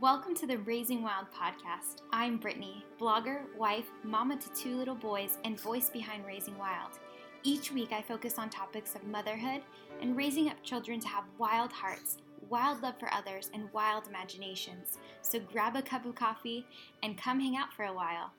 Welcome 0.00 0.34
to 0.36 0.46
the 0.46 0.56
Raising 0.60 1.02
Wild 1.02 1.26
podcast. 1.30 2.00
I'm 2.10 2.38
Brittany, 2.38 2.86
blogger, 2.98 3.42
wife, 3.58 3.84
mama 4.02 4.38
to 4.38 4.48
two 4.54 4.74
little 4.74 4.94
boys, 4.94 5.36
and 5.44 5.60
voice 5.60 5.90
behind 5.90 6.24
Raising 6.24 6.56
Wild. 6.56 6.98
Each 7.42 7.70
week, 7.70 7.92
I 7.92 8.00
focus 8.00 8.38
on 8.38 8.48
topics 8.48 8.94
of 8.94 9.06
motherhood 9.06 9.60
and 10.00 10.16
raising 10.16 10.48
up 10.48 10.56
children 10.62 11.00
to 11.00 11.08
have 11.08 11.24
wild 11.36 11.70
hearts, 11.70 12.16
wild 12.48 12.82
love 12.82 12.94
for 12.98 13.12
others, 13.12 13.50
and 13.52 13.70
wild 13.74 14.08
imaginations. 14.08 14.96
So 15.20 15.38
grab 15.38 15.76
a 15.76 15.82
cup 15.82 16.06
of 16.06 16.14
coffee 16.14 16.64
and 17.02 17.18
come 17.18 17.38
hang 17.38 17.58
out 17.58 17.74
for 17.74 17.84
a 17.84 17.92
while. 17.92 18.32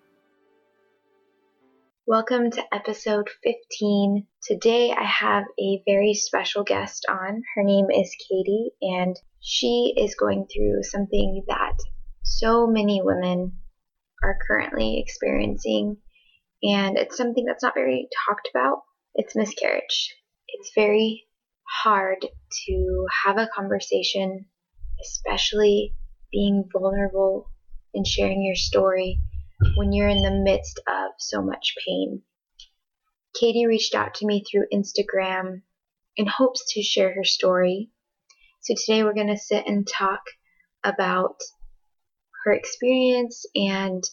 Welcome 2.08 2.50
to 2.50 2.74
episode 2.74 3.30
15. 3.44 4.26
Today 4.42 4.92
I 4.92 5.04
have 5.04 5.44
a 5.60 5.84
very 5.86 6.16
special 6.16 6.64
guest 6.64 7.06
on. 7.08 7.44
Her 7.56 7.64
name 7.64 7.92
is 7.92 8.16
Katy, 8.28 8.72
and 8.82 9.16
she 9.40 9.94
is 9.96 10.16
going 10.16 10.48
through 10.48 10.82
something 10.82 11.44
that 11.48 11.78
so 12.24 12.66
many 12.66 13.04
women 13.04 13.60
are 14.24 14.40
currently 14.48 15.00
experiencing, 15.00 15.98
and 16.64 16.98
it's 16.98 17.16
something 17.16 17.46
that's 17.46 17.62
not 17.64 17.76
very 17.76 18.10
talked 18.28 18.50
about. 18.50 18.80
It's 19.14 19.36
miscarriage. 19.36 20.16
It's 20.48 20.72
very 20.74 21.28
hard 21.84 22.26
to 22.66 23.06
have 23.26 23.38
a 23.38 23.50
conversation, 23.56 24.48
especially 25.04 25.94
being 26.32 26.68
vulnerable 26.74 27.52
and 27.94 28.08
sharing 28.08 28.44
your 28.44 28.56
story 28.56 29.20
when 29.76 29.92
you're 29.92 30.08
in 30.08 30.24
the 30.24 30.32
midst 30.32 30.80
of 30.88 31.12
so 31.18 31.42
much 31.42 31.76
pain. 31.86 32.22
Katy 33.40 33.66
reached 33.66 33.96
out 33.96 34.16
to 34.16 34.26
me 34.26 34.44
through 34.44 34.68
Instagram 34.74 35.62
in 36.16 36.28
hopes 36.28 36.74
to 36.74 36.84
share 36.84 37.14
her 37.14 37.24
story 37.24 37.92
so 38.64 38.76
today 38.76 39.04
we're 39.04 39.16
going 39.16 39.36
to 39.36 39.38
sit 39.38 39.66
and 39.66 39.88
talk 39.88 40.22
about 40.84 41.42
her 42.44 42.54
experience 42.54 43.44
and 43.56 44.04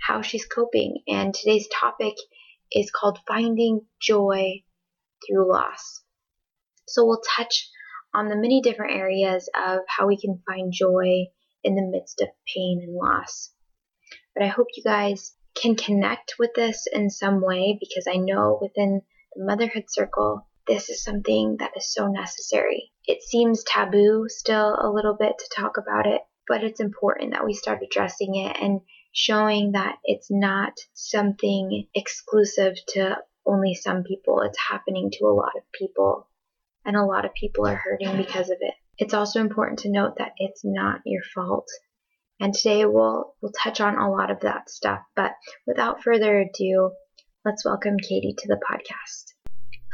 how 0.00 0.22
she's 0.22 0.46
coping. 0.46 1.02
And 1.08 1.34
today's 1.34 1.66
topic 1.74 2.14
is 2.70 2.92
called 2.92 3.18
Finding 3.26 3.80
Joy 4.00 4.62
Through 5.26 5.50
Loss. 5.50 6.04
So 6.86 7.04
we'll 7.04 7.22
touch 7.36 7.68
on 8.14 8.28
the 8.28 8.36
many 8.36 8.60
different 8.60 8.94
areas 8.94 9.50
of 9.56 9.80
how 9.88 10.06
we 10.06 10.20
can 10.20 10.40
find 10.46 10.72
joy 10.72 11.24
in 11.64 11.74
the 11.74 11.90
midst 11.90 12.20
of 12.20 12.28
pain 12.54 12.80
and 12.80 12.94
loss. 12.94 13.53
But 14.34 14.44
I 14.44 14.48
hope 14.48 14.66
you 14.76 14.82
guys 14.82 15.34
can 15.54 15.76
connect 15.76 16.34
with 16.38 16.50
this 16.54 16.86
in 16.92 17.10
some 17.10 17.40
way 17.40 17.78
because 17.78 18.06
I 18.08 18.16
know 18.16 18.58
within 18.60 19.02
the 19.34 19.44
motherhood 19.44 19.84
circle, 19.88 20.46
this 20.66 20.88
is 20.88 21.04
something 21.04 21.56
that 21.58 21.72
is 21.76 21.92
so 21.92 22.08
necessary. 22.08 22.90
It 23.06 23.22
seems 23.22 23.62
taboo 23.64 24.26
still 24.28 24.76
a 24.80 24.90
little 24.90 25.14
bit 25.14 25.34
to 25.38 25.60
talk 25.60 25.76
about 25.76 26.06
it, 26.06 26.22
but 26.48 26.64
it's 26.64 26.80
important 26.80 27.32
that 27.32 27.44
we 27.44 27.52
start 27.52 27.82
addressing 27.82 28.34
it 28.34 28.56
and 28.60 28.80
showing 29.12 29.72
that 29.72 29.96
it's 30.04 30.28
not 30.30 30.72
something 30.94 31.86
exclusive 31.94 32.74
to 32.88 33.18
only 33.46 33.74
some 33.74 34.02
people. 34.02 34.40
It's 34.40 34.58
happening 34.70 35.10
to 35.12 35.26
a 35.26 35.34
lot 35.34 35.52
of 35.56 35.62
people, 35.72 36.26
and 36.84 36.96
a 36.96 37.04
lot 37.04 37.24
of 37.24 37.34
people 37.34 37.66
are 37.66 37.76
hurting 37.76 38.16
because 38.16 38.50
of 38.50 38.58
it. 38.60 38.74
It's 38.96 39.14
also 39.14 39.40
important 39.40 39.80
to 39.80 39.90
note 39.90 40.16
that 40.18 40.32
it's 40.38 40.62
not 40.64 41.00
your 41.04 41.22
fault. 41.34 41.68
And 42.40 42.52
today 42.52 42.84
we'll 42.84 43.34
we'll 43.40 43.52
touch 43.62 43.80
on 43.80 43.96
a 43.96 44.10
lot 44.10 44.30
of 44.30 44.40
that 44.40 44.68
stuff, 44.68 45.00
but 45.14 45.32
without 45.66 46.02
further 46.02 46.40
ado, 46.40 46.90
let's 47.44 47.64
welcome 47.64 47.96
Katy 47.96 48.34
to 48.38 48.48
the 48.48 48.60
podcast. 48.68 49.34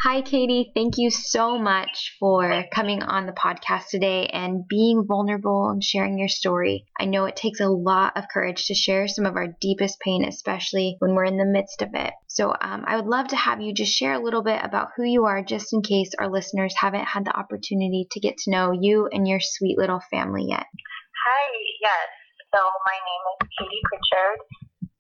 Hi, 0.02 0.22
Katy. 0.22 0.72
Thank 0.74 0.97
you 0.97 1.10
so 1.10 1.58
much 1.58 2.16
for 2.19 2.64
coming 2.72 3.02
on 3.02 3.27
the 3.27 3.32
podcast 3.32 3.88
today 3.91 4.28
and 4.28 4.66
being 4.66 5.05
vulnerable 5.06 5.69
and 5.69 5.84
sharing 5.84 6.19
your 6.19 6.28
story. 6.28 6.86
I 6.98 7.05
know 7.05 7.27
it 7.27 7.36
takes 7.36 7.60
a 7.60 7.69
lot 7.69 8.16
of 8.16 8.24
courage 8.32 8.64
to 8.69 8.75
share 8.75 9.06
some 9.08 9.27
of 9.27 9.36
our 9.36 9.48
deepest 9.60 10.00
pain, 10.00 10.25
especially 10.25 10.97
when 11.00 11.14
we're 11.14 11.27
in 11.27 11.36
the 11.36 11.44
midst 11.44 11.82
of 11.82 11.91
it. 11.92 12.14
So, 12.28 12.54
um, 12.58 12.84
I 12.86 12.97
would 12.97 13.04
love 13.04 13.28
to 13.28 13.36
have 13.36 13.60
you 13.60 13.75
just 13.75 13.92
share 13.92 14.14
a 14.14 14.25
little 14.25 14.42
bit 14.42 14.65
about 14.65 14.88
who 14.97 15.04
you 15.04 15.26
are, 15.26 15.44
just 15.44 15.75
in 15.75 15.82
case 15.82 16.12
our 16.19 16.31
listeners 16.31 16.75
haven't 16.75 17.04
had 17.04 17.26
the 17.26 17.36
opportunity 17.36 18.09
to 18.12 18.20
get 18.20 18.38
to 18.38 18.50
know 18.50 18.72
you 18.72 19.06
and 19.12 19.28
your 19.28 19.41
sweet 19.42 19.76
little 19.76 20.00
family 20.10 20.47
yet. 20.48 20.65
Hi, 21.26 21.53
yes. 21.82 22.09
So, 22.50 22.59
my 22.83 22.99
name 22.99 23.25
is 23.31 23.47
Katy 23.47 23.78
Prichard 23.87 24.43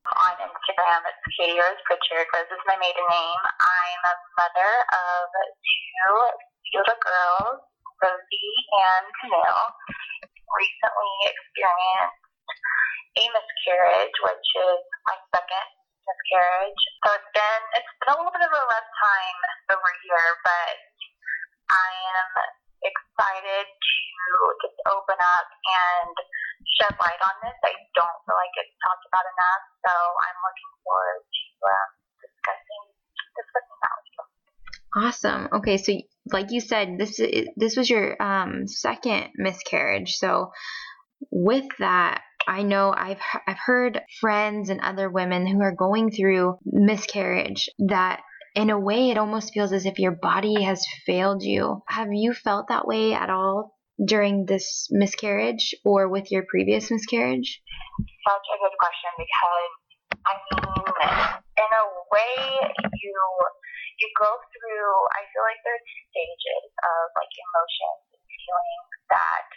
on 0.06 0.38
Instagram. 0.38 1.02
It's 1.02 1.18
Katy 1.34 1.58
Rose 1.58 1.82
Prichard. 1.82 2.30
Rose 2.30 2.46
is 2.46 2.62
my 2.62 2.78
maiden 2.78 3.02
name. 3.10 3.42
I'm 3.58 4.02
a 4.06 4.14
mother 4.38 4.70
of 4.86 5.26
two 5.58 6.14
little 6.78 7.00
girls, 7.02 7.58
Rosie 7.98 8.54
and 8.70 9.02
Camille. 9.18 9.66
Recently 10.46 11.14
experienced 11.26 12.22
a 13.18 13.24
miscarriage, 13.34 14.16
which 14.30 14.48
is 14.70 14.80
my 15.10 15.18
second 15.34 15.68
miscarriage. 16.06 16.82
So 17.02 17.18
it's 17.18 17.30
been 17.34 17.62
it's 17.74 17.92
been 17.98 18.14
a 18.14 18.16
little 18.22 18.30
bit 18.30 18.46
of 18.46 18.54
a 18.54 18.62
rough 18.62 18.90
time 18.94 19.38
over 19.74 19.90
here, 20.06 20.38
but 20.46 20.78
I 21.66 21.90
am 22.14 22.30
excited 22.82 23.66
to 23.66 24.30
just 24.64 24.78
open 24.88 25.18
up 25.20 25.48
and 25.48 26.14
shed 26.78 26.94
light 27.00 27.20
on 27.20 27.36
this. 27.44 27.56
I 27.64 27.72
don't 27.96 28.18
feel 28.24 28.36
like 28.36 28.54
it's 28.56 28.76
talked 28.80 29.04
about 29.08 29.26
enough, 29.26 29.64
so 29.84 29.92
I'm 29.94 30.38
looking 30.40 30.72
forward 30.84 31.20
to 31.24 31.44
uh, 31.64 31.86
discussing 32.24 32.84
discussing 33.36 33.78
that 33.80 33.92
with 33.96 34.08
you. 34.10 34.22
Awesome. 34.90 35.42
Okay, 35.60 35.76
so 35.76 35.92
like 36.32 36.50
you 36.50 36.60
said, 36.60 36.98
this 36.98 37.20
is, 37.20 37.48
this 37.56 37.76
was 37.76 37.88
your 37.88 38.20
um, 38.20 38.66
second 38.66 39.30
miscarriage. 39.36 40.16
So 40.16 40.50
with 41.30 41.66
that, 41.78 42.22
I 42.46 42.62
know 42.62 42.92
I've 42.96 43.20
I've 43.46 43.58
heard 43.58 44.00
friends 44.20 44.70
and 44.70 44.80
other 44.80 45.10
women 45.10 45.46
who 45.46 45.60
are 45.60 45.74
going 45.74 46.10
through 46.10 46.58
miscarriage 46.64 47.68
that 47.78 48.22
in 48.54 48.70
a 48.70 48.78
way 48.78 49.10
it 49.10 49.18
almost 49.18 49.52
feels 49.52 49.72
as 49.72 49.86
if 49.86 49.98
your 49.98 50.12
body 50.12 50.62
has 50.62 50.84
failed 51.06 51.42
you. 51.42 51.82
Have 51.88 52.08
you 52.12 52.32
felt 52.32 52.68
that 52.68 52.86
way 52.86 53.14
at 53.14 53.30
all 53.30 53.76
during 54.04 54.46
this 54.46 54.88
miscarriage 54.90 55.74
or 55.84 56.08
with 56.08 56.30
your 56.30 56.44
previous 56.48 56.90
miscarriage? 56.90 57.62
Such 58.26 58.46
a 58.54 58.58
good 58.58 58.76
question 58.78 59.10
because 59.18 59.72
I 60.26 60.34
mean, 60.36 60.84
in 61.56 61.70
a 61.70 61.84
way, 62.12 62.34
you 62.82 63.16
you 64.00 64.08
go 64.16 64.32
through. 64.52 64.92
I 65.12 65.24
feel 65.32 65.44
like 65.44 65.60
there's 65.64 65.86
stages 66.12 66.64
of 66.76 67.02
like 67.16 67.32
emotions 67.36 68.04
and 68.16 68.22
feelings 68.24 68.88
that 69.12 69.48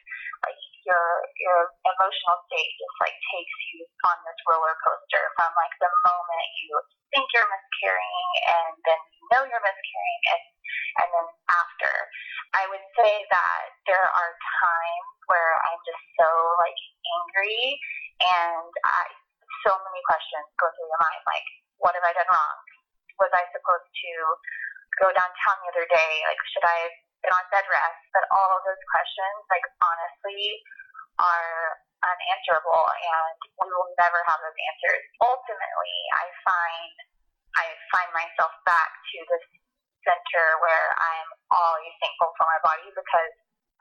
like 0.43 0.61
your 0.83 1.05
your 1.39 1.59
emotional 1.87 2.37
state 2.51 2.71
just 2.75 2.97
like 2.99 3.15
takes 3.31 3.57
you 3.71 3.87
on 4.07 4.17
this 4.27 4.39
roller 4.47 4.75
coaster 4.83 5.23
from 5.39 5.51
like 5.55 5.73
the 5.79 5.91
moment 6.03 6.47
you 6.59 6.71
think 7.15 7.25
you're 7.31 7.47
miscarrying 7.47 8.31
and 8.51 8.75
then 8.83 8.99
you 8.99 9.25
know 9.31 9.41
you're 9.47 9.63
miscarrying 9.63 10.23
and 10.35 10.43
and 11.01 11.09
then 11.09 11.27
after. 11.49 11.93
I 12.53 12.69
would 12.69 12.85
say 12.93 13.25
that 13.33 13.63
there 13.89 14.05
are 14.05 14.31
times 14.37 15.09
where 15.25 15.53
I'm 15.65 15.81
just 15.81 16.03
so 16.21 16.29
like 16.61 16.79
angry 17.17 17.81
and 18.21 18.71
I 18.85 19.09
so 19.65 19.73
many 19.73 20.01
questions 20.05 20.45
go 20.59 20.67
through 20.75 20.89
your 20.91 21.01
mind 21.01 21.23
like 21.25 21.47
what 21.83 21.97
have 21.97 22.05
I 22.05 22.13
done 22.15 22.29
wrong? 22.29 22.57
Was 23.19 23.33
I 23.35 23.43
supposed 23.51 23.89
to 23.91 24.11
go 25.03 25.11
downtown 25.11 25.57
the 25.65 25.71
other 25.75 25.87
day? 25.89 26.11
Like 26.29 26.39
should 26.55 26.63
I 26.63 26.77
have 26.87 26.95
been 27.25 27.33
on 27.35 27.45
bed 27.51 27.67
rest? 27.67 28.01
But 28.15 28.23
all 28.31 28.49
of 28.55 28.63
those 28.63 28.79
questions 28.95 29.39
like 29.51 29.65
honestly 29.83 30.22
are 31.21 31.79
unanswerable 32.03 32.83
and 32.83 33.37
we 33.63 33.67
will 33.71 33.91
never 33.95 34.19
have 34.27 34.39
those 34.43 34.59
answers. 34.59 35.03
Ultimately 35.23 35.97
I 36.17 36.25
find 36.43 36.93
I 37.53 37.65
find 37.93 38.09
myself 38.17 38.53
back 38.65 38.89
to 38.89 39.17
this 39.29 39.45
center 40.03 40.47
where 40.59 40.87
I'm 40.99 41.29
always 41.53 41.93
thankful 42.01 42.33
for 42.35 42.45
my 42.49 42.59
body 42.65 42.89
because 42.91 43.33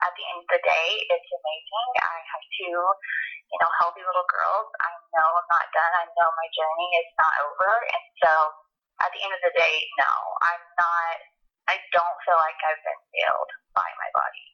at 0.03 0.13
the 0.19 0.25
end 0.29 0.39
of 0.43 0.49
the 0.51 0.61
day, 0.61 0.89
it's 1.07 1.29
amazing. 1.31 1.89
I 2.01 2.17
have 2.21 2.43
two, 2.59 2.75
you 2.75 3.57
know, 3.61 3.71
healthy 3.79 4.03
little 4.03 4.27
girls. 4.27 4.67
I 4.83 4.91
know 5.15 5.27
I'm 5.39 5.49
not 5.49 5.67
done. 5.71 5.93
I 5.95 6.05
know 6.11 6.27
my 6.35 6.49
journey 6.51 6.89
is 6.99 7.09
not 7.15 7.33
over. 7.47 7.71
And 7.87 8.05
so 8.19 8.31
at 8.99 9.09
the 9.15 9.21
end 9.23 9.31
of 9.31 9.41
the 9.41 9.53
day, 9.55 9.75
no, 9.95 10.13
I'm 10.43 10.63
not, 10.75 11.15
I 11.71 11.75
don't 11.95 12.17
feel 12.27 12.35
like 12.35 12.59
I've 12.67 12.83
been 12.83 13.01
failed 13.15 13.51
by 13.71 13.87
my 13.95 14.09
body. 14.11 14.45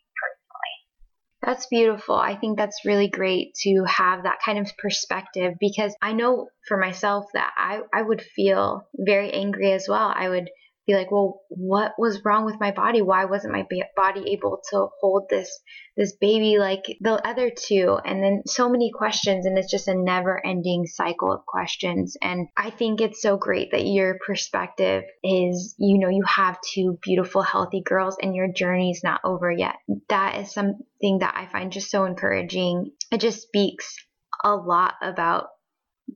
That's 1.41 1.67
beautiful. 1.67 2.15
I 2.15 2.35
think 2.35 2.57
that's 2.57 2.85
really 2.85 3.07
great 3.07 3.53
to 3.63 3.83
have 3.85 4.23
that 4.23 4.39
kind 4.43 4.59
of 4.59 4.75
perspective 4.77 5.53
because 5.59 5.95
I 6.01 6.13
know 6.13 6.49
for 6.67 6.77
myself 6.77 7.25
that 7.33 7.53
I, 7.57 7.81
I 7.93 8.01
would 8.01 8.21
feel 8.21 8.87
very 8.93 9.31
angry 9.31 9.71
as 9.71 9.87
well. 9.87 10.13
I 10.13 10.27
would 10.29 10.49
be 10.89 10.95
like, 10.95 11.11
well, 11.11 11.41
what 11.49 11.93
was 11.99 12.25
wrong 12.25 12.45
with 12.45 12.59
my 12.59 12.71
body? 12.71 13.01
Why 13.01 13.25
wasn't 13.25 13.53
my 13.53 13.65
body 13.95 14.31
able 14.31 14.61
to 14.71 14.87
hold 14.99 15.27
this 15.29 15.59
this 15.95 16.15
baby 16.19 16.57
like 16.57 16.83
the 17.01 17.13
other 17.27 17.51
two? 17.51 17.97
And 18.03 18.23
then 18.23 18.41
so 18.47 18.69
many 18.69 18.91
questions, 18.91 19.45
and 19.45 19.57
it's 19.57 19.69
just 19.69 19.87
a 19.87 19.93
never 19.93 20.43
ending 20.45 20.85
cycle 20.87 21.31
of 21.31 21.45
questions. 21.45 22.17
And 22.21 22.47
I 22.57 22.71
think 22.71 23.01
it's 23.01 23.21
so 23.21 23.37
great 23.37 23.71
that 23.71 23.85
your 23.85 24.17
perspective 24.25 25.03
is, 25.23 25.75
you 25.77 25.99
know, 25.99 26.09
you 26.09 26.23
have 26.25 26.57
two 26.73 26.97
beautiful, 27.03 27.43
healthy 27.43 27.83
girls, 27.85 28.17
and 28.21 28.35
your 28.35 28.51
journey's 28.51 29.01
not 29.03 29.21
over 29.23 29.51
yet. 29.51 29.75
That 30.09 30.39
is 30.39 30.51
something 30.51 31.19
that 31.19 31.35
I 31.35 31.45
find 31.51 31.71
just 31.71 31.91
so 31.91 32.05
encouraging. 32.05 32.91
It 33.11 33.21
just 33.21 33.43
speaks 33.43 33.95
a 34.43 34.55
lot 34.55 34.95
about 35.03 35.47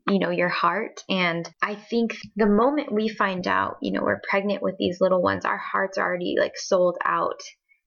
you 0.10 0.20
know 0.20 0.30
your 0.30 0.50
heart. 0.50 1.04
And 1.10 1.50
i 1.62 1.76
think 1.76 2.18
the 2.36 2.46
moment 2.46 2.92
we 2.92 3.08
find 3.10 3.48
out 3.48 3.78
you 3.82 3.92
know 3.92 4.04
we're 4.04 4.22
pregnant 4.30 4.62
with 4.62 4.76
these 4.78 4.98
little 5.02 5.22
ones 5.22 5.46
our 5.46 5.58
hearts 5.58 5.98
are 5.98 6.08
already 6.08 6.36
like 6.40 6.58
sold 6.58 6.98
out 7.04 7.42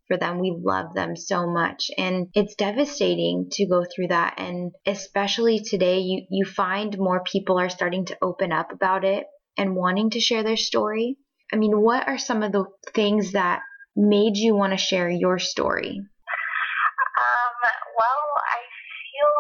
for 0.09 0.17
them. 0.17 0.39
We 0.39 0.57
love 0.57 0.95
them 0.95 1.17
so 1.17 1.49
much. 1.49 1.91
And 1.99 2.29
it's 2.33 2.55
devastating 2.55 3.49
to 3.51 3.67
go 3.67 3.85
through 3.85 4.09
that. 4.09 4.35
And 4.39 4.71
especially 4.87 5.61
today 5.61 5.99
you 5.99 6.27
you 6.31 6.45
find 6.45 6.97
more 6.99 7.23
people 7.25 7.59
are 7.59 7.71
starting 7.71 8.05
to 8.07 8.19
open 8.23 8.53
up 8.53 8.73
about 8.73 9.05
it 9.05 9.27
and 9.59 9.75
wanting 9.75 10.11
to 10.11 10.21
share 10.21 10.43
their 10.43 10.57
story. 10.57 11.17
I 11.53 11.57
mean 11.57 11.81
what 11.81 12.07
are 12.07 12.19
some 12.19 12.43
of 12.43 12.53
the 12.53 12.65
things 12.95 13.33
that 13.33 13.61
made 13.97 14.37
you 14.37 14.55
want 14.55 14.73
to 14.73 14.77
share 14.77 15.09
your 15.09 15.39
story 15.39 15.97
um, 15.97 17.57
well 17.97 18.25
i 18.45 18.61
feel 19.09 19.33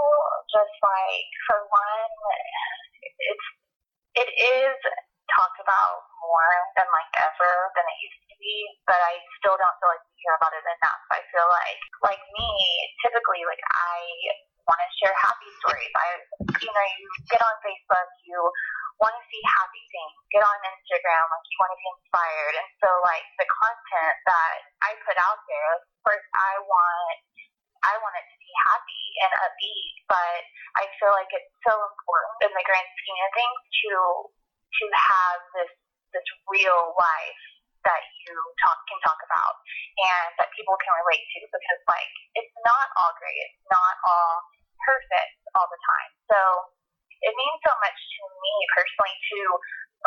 just 0.48 0.75
like 0.86 1.28
for 1.50 1.58
one 1.66 2.12
it's 3.18 3.46
it 4.16 4.30
is 4.32 4.78
talked 5.36 5.60
about 5.60 6.06
more 6.22 6.52
than 6.78 6.88
like 6.88 7.10
ever 7.20 7.52
than 7.76 7.84
it 7.84 7.98
used 8.00 8.22
to 8.32 8.36
be, 8.40 8.56
but 8.88 8.96
I 8.96 9.20
still 9.36 9.58
don't 9.58 9.76
feel 9.82 9.90
like 9.92 10.04
we 10.08 10.14
hear 10.24 10.34
about 10.38 10.54
it 10.56 10.64
enough. 10.64 11.02
I 11.12 11.20
feel 11.34 11.46
like 11.50 11.80
like 12.00 12.22
me, 12.32 12.50
typically 13.04 13.44
like 13.44 13.60
I 13.60 13.98
want 14.64 14.80
to 14.80 14.90
share 14.98 15.14
happy 15.20 15.50
stories. 15.60 15.92
I 15.94 16.08
you 16.64 16.70
know, 16.72 16.86
you 16.96 17.06
get 17.28 17.42
on 17.44 17.54
Facebook, 17.60 18.08
you 18.24 18.38
want 18.96 19.12
to 19.12 19.24
see 19.28 19.42
happy 19.44 19.84
things. 19.92 20.16
Get 20.32 20.42
on 20.42 20.58
Instagram, 20.64 21.24
like 21.28 21.46
you 21.52 21.56
want 21.60 21.72
to 21.76 21.80
be 21.80 21.88
inspired. 21.92 22.54
And 22.56 22.70
so 22.80 22.88
like 23.04 23.26
the 23.36 23.48
content 23.52 24.16
that 24.24 24.56
I 24.80 24.90
put 25.04 25.16
out 25.20 25.40
there, 25.44 25.70
of 25.76 25.82
course 26.08 26.26
I 26.32 26.52
want 26.64 27.18
I 27.84 27.94
want 28.00 28.14
it 28.16 28.26
to 28.26 28.38
be 28.40 28.52
happy 28.70 29.04
and 29.26 29.32
upbeat, 29.44 29.94
but 30.08 30.40
I 30.80 30.84
feel 31.00 31.12
like 31.12 31.30
it's 31.32 31.52
so 31.66 31.74
important 31.74 32.36
in 32.48 32.52
the 32.54 32.64
grand 32.64 32.88
scheme 33.00 33.20
of 33.20 33.32
things 33.36 33.60
to 33.84 33.92
to 34.66 34.84
have 34.92 35.38
this 35.56 35.72
this 36.12 36.26
real 36.48 36.94
life 36.96 37.44
that 37.86 38.02
you 38.26 38.34
talk 38.66 38.78
can 38.90 38.98
talk 39.06 39.20
about 39.22 39.54
and 40.02 40.28
that 40.42 40.50
people 40.58 40.74
can 40.82 40.90
relate 41.06 41.22
to 41.22 41.38
because 41.46 41.80
like 41.86 42.12
it's 42.34 42.56
not 42.66 42.86
all 42.98 43.14
great, 43.20 43.38
it's 43.46 43.62
not 43.70 43.94
all 44.02 44.32
perfect 44.82 45.34
all 45.54 45.68
the 45.70 45.80
time. 45.86 46.10
So 46.30 46.38
it 47.22 47.32
means 47.32 47.58
so 47.62 47.72
much 47.80 47.96
to 47.96 48.22
me 48.42 48.54
personally 48.74 49.16
to 49.32 49.40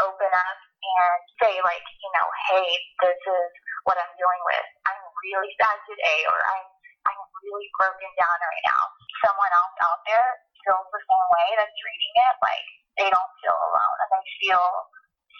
open 0.05 0.31
up 0.31 0.59
and 0.79 1.19
say 1.41 1.53
like, 1.63 1.83
you 1.99 2.09
know, 2.15 2.27
hey, 2.51 2.67
this 3.03 3.19
is 3.19 3.49
what 3.87 3.99
I'm 3.99 4.13
dealing 4.15 4.43
with. 4.47 4.67
I'm 4.87 5.01
really 5.23 5.51
sad 5.59 5.77
today 5.87 6.19
or 6.29 6.37
I'm 6.37 6.67
I'm 7.17 7.41
really 7.41 7.69
broken 7.79 8.11
down 8.19 8.37
right 8.37 8.65
now. 8.69 8.83
Someone 9.25 9.51
else 9.55 9.75
out 9.85 10.01
there 10.05 10.29
feels 10.65 10.87
the 10.91 11.01
same 11.01 11.27
way 11.33 11.47
that's 11.57 11.79
reading 11.81 12.15
it, 12.29 12.35
like 12.43 12.67
they 12.99 13.09
don't 13.09 13.33
feel 13.41 13.55
alone 13.55 13.97
and 14.03 14.09
they 14.13 14.25
feel 14.43 14.65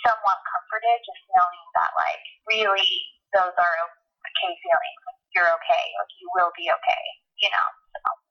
somewhat 0.07 0.39
comforted 0.47 0.97
just 1.03 1.23
knowing 1.35 1.67
that 1.75 1.91
like 1.99 2.23
really 2.47 2.87
those 3.35 3.53
are 3.53 3.77
okay 4.23 4.51
feelings. 4.63 5.03
You're 5.35 5.51
okay, 5.61 5.85
like 5.99 6.13
you 6.17 6.27
will 6.33 6.53
be 6.57 6.71
okay, 6.71 7.03
you 7.43 7.49
know. 7.51 7.67
So. 7.99 8.28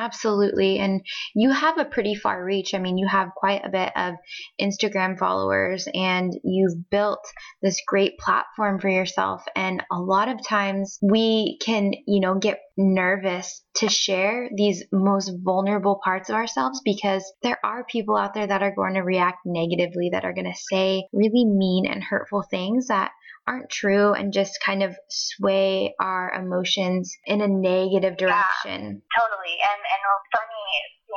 Absolutely. 0.00 0.78
And 0.78 1.02
you 1.34 1.50
have 1.50 1.76
a 1.76 1.84
pretty 1.84 2.14
far 2.14 2.42
reach. 2.42 2.72
I 2.72 2.78
mean, 2.78 2.96
you 2.96 3.06
have 3.06 3.34
quite 3.36 3.62
a 3.66 3.68
bit 3.68 3.92
of 3.94 4.14
Instagram 4.58 5.18
followers 5.18 5.86
and 5.92 6.32
you've 6.42 6.88
built 6.88 7.20
this 7.60 7.76
great 7.86 8.16
platform 8.18 8.80
for 8.80 8.88
yourself. 8.88 9.44
And 9.54 9.82
a 9.92 10.00
lot 10.00 10.28
of 10.28 10.38
times 10.46 10.98
we 11.02 11.58
can, 11.62 11.92
you 12.06 12.20
know, 12.20 12.38
get 12.38 12.60
nervous 12.80 13.62
to 13.76 13.88
share 13.88 14.48
these 14.54 14.84
most 14.90 15.32
vulnerable 15.42 16.00
parts 16.02 16.28
of 16.28 16.34
ourselves 16.34 16.80
because 16.84 17.30
there 17.42 17.58
are 17.64 17.84
people 17.84 18.16
out 18.16 18.34
there 18.34 18.46
that 18.46 18.62
are 18.62 18.74
going 18.74 18.94
to 18.94 19.00
react 19.00 19.38
negatively, 19.44 20.10
that 20.12 20.24
are 20.24 20.32
going 20.32 20.50
to 20.50 20.58
say 20.70 21.04
really 21.12 21.44
mean 21.44 21.86
and 21.86 22.02
hurtful 22.02 22.42
things 22.50 22.88
that 22.88 23.10
aren't 23.46 23.70
true 23.70 24.12
and 24.12 24.32
just 24.32 24.58
kind 24.64 24.82
of 24.82 24.94
sway 25.08 25.94
our 26.00 26.32
emotions 26.32 27.16
in 27.26 27.40
a 27.40 27.48
negative 27.48 28.16
direction. 28.16 29.02
Yeah, 29.02 29.18
totally. 29.18 29.56
And 29.58 29.80
and 29.80 30.02
funny 30.34 30.64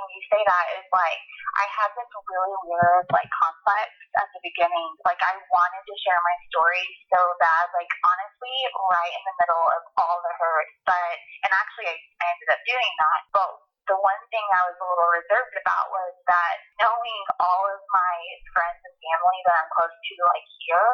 when 0.04 0.12
you 0.12 0.24
say 0.28 0.42
that 0.44 0.66
is 0.76 0.88
like 0.92 1.22
I 1.56 1.66
had 1.72 1.90
this 1.96 2.12
really 2.28 2.60
weird 2.68 3.08
like 3.16 3.30
complex 3.32 3.88
at 4.20 4.28
the 4.36 4.42
beginning. 4.44 4.90
Like 5.08 5.22
I 5.24 5.40
wanted 5.40 5.84
to 5.88 5.96
share 6.04 6.20
my 6.20 6.36
story 6.52 6.84
so 7.08 7.22
bad, 7.40 7.72
like 7.72 7.90
honestly, 8.04 8.56
right 8.92 9.14
in 9.16 9.24
the 9.24 9.36
middle 9.40 9.66
of 9.80 9.82
all 10.04 10.18
the 10.20 10.34
hurt. 10.36 10.68
But 10.84 11.14
and 11.48 11.52
actually 11.56 11.88
I, 11.88 11.96
I 11.96 12.26
ended 12.36 12.50
up 12.52 12.62
doing 12.68 12.94
that. 13.00 13.22
But 13.32 13.52
the 13.88 14.00
one 14.00 14.24
thing 14.32 14.44
I 14.56 14.64
was 14.68 14.78
a 14.80 14.86
little 14.88 15.12
reserved 15.12 15.56
about 15.60 15.92
was 15.92 16.14
that 16.32 16.56
knowing 16.80 17.22
all 17.44 17.64
of 17.68 17.80
my 17.92 18.16
friends 18.56 18.80
and 18.80 18.96
family 18.96 19.40
that 19.48 19.56
I'm 19.60 19.70
close 19.76 19.92
to, 19.92 20.14
like 20.24 20.48
here, 20.64 20.92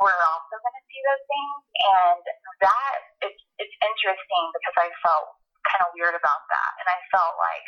were 0.00 0.20
also 0.24 0.56
going 0.56 0.76
to 0.80 0.84
see 0.88 1.00
those 1.04 1.24
things, 1.28 1.60
and 1.84 2.22
that 2.64 2.96
it's 3.28 3.42
it's 3.60 3.76
interesting 3.84 4.44
because 4.56 4.76
I 4.80 4.88
felt 5.04 5.36
kind 5.68 5.84
of 5.84 5.92
weird 5.92 6.16
about 6.16 6.42
that, 6.48 6.70
and 6.80 6.88
I 6.88 6.96
felt 7.12 7.36
like, 7.36 7.66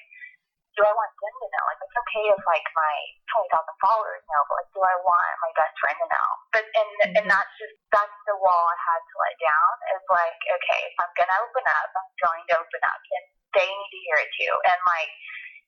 do 0.73 0.81
I 0.85 0.93
want 0.97 1.13
them 1.21 1.35
to 1.37 1.47
know? 1.53 1.65
Like 1.69 1.81
it's 1.85 1.99
okay 2.01 2.25
if 2.33 2.41
like 2.49 2.67
my 2.73 2.97
twenty 3.29 3.49
thousand 3.53 3.77
followers 3.81 4.25
know, 4.33 4.43
but 4.49 4.57
like, 4.65 4.71
do 4.73 4.81
I 4.81 4.97
want 5.05 5.33
my 5.45 5.53
best 5.53 5.75
friend 5.77 5.99
to 6.01 6.09
know? 6.09 6.29
But 6.53 6.65
and 6.65 6.91
mm-hmm. 6.97 7.17
and 7.21 7.25
that's 7.29 7.53
just 7.61 7.77
that's 7.93 8.19
the 8.25 8.37
wall 8.41 8.65
I 8.73 8.79
had 8.81 9.03
to 9.05 9.15
let 9.21 9.37
down. 9.37 9.73
Is 9.93 10.07
like, 10.09 10.41
okay, 10.41 10.81
if 10.89 10.97
I'm 10.97 11.13
gonna 11.17 11.39
open 11.45 11.65
up, 11.69 11.89
I'm 11.93 12.11
going 12.21 12.45
to 12.49 12.55
open 12.57 12.83
up, 12.89 13.03
and 13.05 13.25
they 13.53 13.69
need 13.69 13.93
to 13.93 14.01
hear 14.09 14.19
it 14.21 14.31
too. 14.33 14.55
And 14.73 14.81
like 14.89 15.13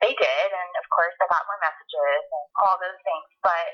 they 0.00 0.12
did, 0.16 0.48
and 0.52 0.70
of 0.80 0.86
course 0.88 1.14
I 1.20 1.28
got 1.28 1.44
more 1.48 1.60
messages 1.60 2.24
and 2.24 2.46
all 2.64 2.76
those 2.80 3.00
things. 3.04 3.28
But 3.44 3.66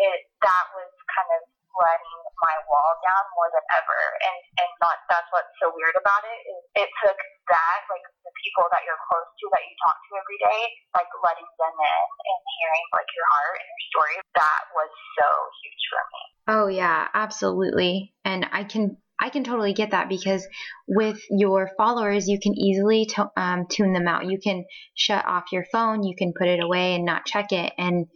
it 0.00 0.24
that 0.40 0.64
was 0.72 0.90
kind 1.12 1.30
of 1.36 1.40
letting 1.78 2.18
my 2.42 2.56
wall 2.66 2.90
down 3.02 3.24
more 3.34 3.50
than 3.54 3.64
ever. 3.78 4.00
And 4.22 4.38
and 4.66 4.70
that's 5.08 5.28
what's 5.30 5.50
so 5.62 5.70
weird 5.74 5.94
about 5.98 6.22
it 6.26 6.38
is 6.46 6.60
it 6.84 6.90
took 7.02 7.18
that 7.50 7.78
like 7.88 8.04
the 8.26 8.32
people 8.44 8.66
that 8.74 8.82
you're 8.84 9.00
close 9.08 9.30
to 9.30 9.44
that 9.54 9.62
you 9.62 9.74
talk 9.82 9.96
to 9.96 10.10
every 10.18 10.38
day, 10.42 10.60
like 10.94 11.10
letting 11.22 11.48
them 11.58 11.74
in 11.74 12.04
and 12.28 12.40
hearing 12.60 12.86
like 12.94 13.10
your 13.14 13.28
heart 13.30 13.56
and 13.58 13.68
your 13.70 13.84
story. 13.94 14.14
That 14.36 14.62
was 14.74 14.90
so 15.18 15.28
huge 15.62 15.84
for 15.88 16.02
me. 16.02 16.22
Oh 16.48 16.66
yeah, 16.68 17.08
absolutely. 17.14 18.14
And 18.24 18.46
I 18.50 18.64
can 18.64 18.98
I 19.20 19.30
can 19.30 19.42
totally 19.42 19.72
get 19.72 19.90
that 19.90 20.08
because 20.08 20.46
with 20.86 21.18
your 21.30 21.70
followers, 21.76 22.28
you 22.28 22.38
can 22.38 22.54
easily 22.54 23.06
to, 23.16 23.28
um, 23.36 23.66
tune 23.68 23.92
them 23.92 24.06
out. 24.06 24.26
You 24.26 24.38
can 24.38 24.64
shut 24.94 25.26
off 25.26 25.50
your 25.50 25.66
phone, 25.72 26.04
you 26.04 26.14
can 26.16 26.32
put 26.38 26.46
it 26.46 26.62
away 26.62 26.94
and 26.94 27.04
not 27.04 27.26
check 27.26 27.50
it, 27.50 27.72
and 27.76 28.06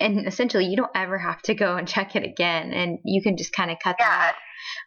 and 0.00 0.26
essentially 0.26 0.66
you 0.66 0.76
don't 0.76 0.90
ever 0.94 1.18
have 1.18 1.42
to 1.42 1.54
go 1.54 1.76
and 1.76 1.86
check 1.86 2.16
it 2.16 2.24
again, 2.24 2.72
and 2.72 2.98
you 3.04 3.22
can 3.22 3.36
just 3.36 3.52
kind 3.52 3.70
of 3.70 3.78
cut 3.82 3.96
yeah. 3.98 4.08
that 4.08 4.28
out. 4.30 4.34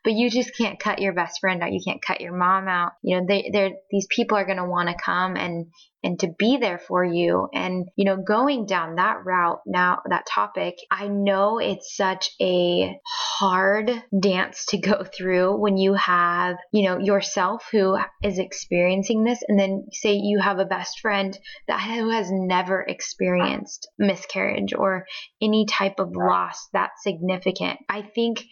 But 0.03 0.13
you 0.13 0.29
just 0.29 0.55
can't 0.55 0.79
cut 0.79 0.99
your 0.99 1.13
best 1.13 1.39
friend 1.41 1.63
out. 1.63 1.71
You 1.71 1.81
can't 1.85 2.01
cut 2.01 2.21
your 2.21 2.35
mom 2.35 2.67
out. 2.67 2.91
You 3.01 3.19
know, 3.19 3.25
they, 3.27 3.49
they're 3.51 3.71
these 3.89 4.07
people 4.09 4.37
are 4.37 4.45
going 4.45 4.57
to 4.57 4.65
want 4.65 4.89
to 4.89 4.95
come 4.95 5.35
and 5.35 5.67
and 6.03 6.19
to 6.19 6.27
be 6.37 6.57
there 6.57 6.79
for 6.79 7.03
you. 7.03 7.47
And, 7.53 7.87
you 7.95 8.05
know, 8.05 8.17
going 8.17 8.65
down 8.65 8.95
that 8.95 9.23
route 9.25 9.61
now, 9.65 9.99
that 10.09 10.25
topic, 10.27 10.75
I 10.91 11.07
know 11.07 11.59
it's 11.59 11.95
such 11.95 12.31
a 12.41 12.99
hard 13.05 13.91
dance 14.17 14.65
to 14.67 14.77
go 14.77 15.03
through 15.17 15.57
when 15.57 15.77
you 15.77 15.93
have, 15.93 16.57
you 16.71 16.83
know, 16.83 16.99
yourself 16.99 17.67
who 17.71 17.97
is 18.21 18.39
experiencing 18.39 19.23
this, 19.23 19.41
and 19.47 19.59
then 19.59 19.85
say 19.91 20.13
you 20.13 20.39
have 20.39 20.59
a 20.59 20.65
best 20.65 20.99
friend 20.99 21.37
that 21.67 21.81
who 21.81 22.09
has 22.09 22.27
never 22.31 22.81
experienced 22.81 23.87
miscarriage 23.97 24.73
or 24.73 25.05
any 25.41 25.65
type 25.65 25.99
of 25.99 26.15
loss 26.15 26.67
that's 26.73 27.03
significant. 27.03 27.79
I 27.89 28.01
think 28.01 28.43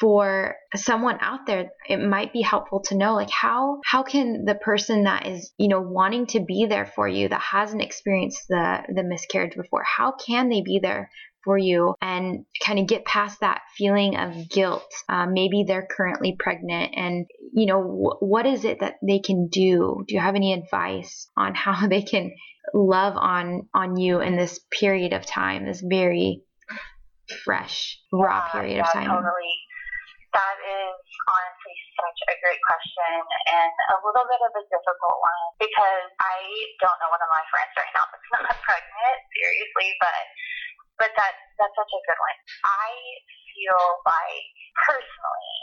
for 0.00 0.56
someone 0.74 1.18
out 1.20 1.46
there 1.46 1.70
it 1.88 1.98
might 1.98 2.32
be 2.32 2.42
helpful 2.42 2.80
to 2.80 2.96
know 2.96 3.14
like 3.14 3.30
how 3.30 3.80
how 3.84 4.02
can 4.02 4.44
the 4.44 4.54
person 4.54 5.04
that 5.04 5.26
is 5.26 5.52
you 5.58 5.68
know 5.68 5.80
wanting 5.80 6.26
to 6.26 6.40
be 6.40 6.66
there 6.68 6.86
for 6.86 7.06
you 7.06 7.28
that 7.28 7.40
hasn't 7.40 7.82
experienced 7.82 8.46
the 8.48 8.78
the 8.94 9.02
miscarriage 9.02 9.56
before 9.56 9.84
how 9.84 10.12
can 10.12 10.48
they 10.48 10.62
be 10.62 10.80
there 10.82 11.10
for 11.44 11.56
you 11.56 11.94
and 12.02 12.44
kind 12.64 12.78
of 12.78 12.86
get 12.86 13.04
past 13.04 13.40
that 13.40 13.60
feeling 13.76 14.16
of 14.16 14.48
guilt 14.50 14.92
um, 15.08 15.32
maybe 15.32 15.64
they're 15.66 15.88
currently 15.90 16.34
pregnant 16.38 16.92
and 16.96 17.26
you 17.52 17.66
know 17.66 17.82
wh- 17.82 18.22
what 18.22 18.46
is 18.46 18.64
it 18.64 18.80
that 18.80 18.96
they 19.06 19.18
can 19.18 19.48
do? 19.48 20.04
Do 20.06 20.14
you 20.14 20.20
have 20.20 20.34
any 20.34 20.52
advice 20.52 21.30
on 21.36 21.54
how 21.54 21.86
they 21.88 22.02
can 22.02 22.32
love 22.74 23.14
on 23.16 23.68
on 23.74 23.96
you 23.96 24.20
in 24.20 24.36
this 24.36 24.60
period 24.78 25.12
of 25.12 25.24
time 25.24 25.64
this 25.64 25.80
very 25.80 26.42
fresh 27.44 27.98
raw 28.12 28.48
period 28.50 28.76
yeah, 28.76 28.82
of 28.82 28.92
time? 28.92 29.08
totally 29.08 29.54
That 30.36 30.56
is 30.60 30.98
honestly 31.24 31.76
such 31.96 32.20
a 32.28 32.34
great 32.44 32.60
question 32.68 33.12
and 33.48 33.72
a 33.92 33.98
little 34.04 34.26
bit 34.28 34.40
of 34.44 34.52
a 34.60 34.64
difficult 34.68 35.18
one 35.24 35.44
because 35.56 36.08
I 36.20 36.38
don't 36.84 36.98
know 37.00 37.08
one 37.08 37.22
of 37.24 37.30
my 37.32 37.44
friends 37.48 37.72
right 37.80 37.92
now 37.96 38.04
that's 38.12 38.28
not 38.36 38.52
pregnant, 38.60 39.18
seriously, 39.32 39.88
but 39.98 40.22
but 41.00 41.10
that 41.16 41.34
that's 41.56 41.76
such 41.78 41.92
a 41.96 42.00
good 42.04 42.20
one. 42.20 42.38
I 42.66 42.92
feel 43.56 43.82
like 44.04 44.52
personally 44.84 45.56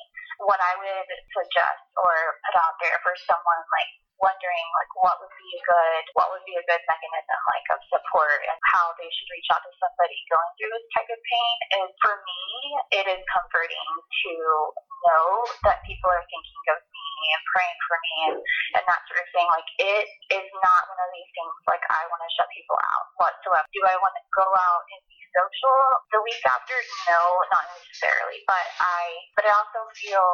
what 0.43 0.59
I 0.59 0.73
would 0.79 1.09
suggest 1.31 1.83
or 1.99 2.13
put 2.43 2.55
out 2.59 2.75
there 2.83 2.97
for 3.03 3.13
someone 3.27 3.63
like 3.71 3.91
wondering 4.15 4.67
like 4.79 4.91
what 4.95 5.15
would 5.19 5.35
be 5.35 5.49
a 5.59 5.61
good 5.67 6.03
what 6.15 6.31
would 6.31 6.45
be 6.47 6.55
a 6.55 6.63
good 6.63 6.83
mechanism 6.87 7.39
like 7.51 7.67
of 7.75 7.79
support 7.91 8.39
and 8.47 8.59
how 8.71 8.95
they 8.95 9.11
should 9.11 9.27
reach 9.27 9.49
out 9.51 9.59
to 9.59 9.71
somebody 9.75 10.15
going 10.31 10.51
through 10.55 10.71
this 10.71 10.87
type 10.95 11.09
of 11.11 11.19
pain 11.19 11.55
is 11.83 11.91
for 11.99 12.15
me 12.23 12.43
it 12.95 13.05
is 13.11 13.21
comforting 13.27 13.91
to 14.23 14.33
know 15.03 15.27
that 15.67 15.83
people 15.85 16.09
are 16.09 16.25
thinking 16.31 16.63
of 16.71 16.79
me 16.89 17.05
and 17.35 17.43
praying 17.53 17.79
for 17.85 17.97
me 18.01 18.15
and, 18.31 18.37
and 18.79 18.83
that 18.85 19.01
sort 19.09 19.21
of 19.21 19.27
thing. 19.33 19.47
Like 19.49 19.69
it 19.81 20.07
is 20.33 20.47
not 20.61 20.81
one 20.89 21.01
of 21.01 21.09
these 21.13 21.31
things 21.33 21.55
like 21.69 21.83
I 21.89 22.01
want 22.09 22.21
to 22.25 22.29
shut 22.37 22.49
people 22.53 22.77
out 22.79 23.05
whatsoever. 23.17 23.65
Do 23.73 23.81
I 23.85 23.95
want 23.99 24.13
to 24.17 24.23
go 24.33 24.45
out 24.45 24.83
and 24.89 25.01
be 25.09 25.14
social 25.35 25.79
the 26.15 26.21
week 26.23 26.39
after? 26.47 26.75
No, 27.11 27.21
not 27.51 27.65
necessarily. 27.75 28.39
But 28.47 28.65
I 28.79 29.01
but 29.35 29.43
I 29.43 29.51
also 29.51 29.83
feel 29.99 30.27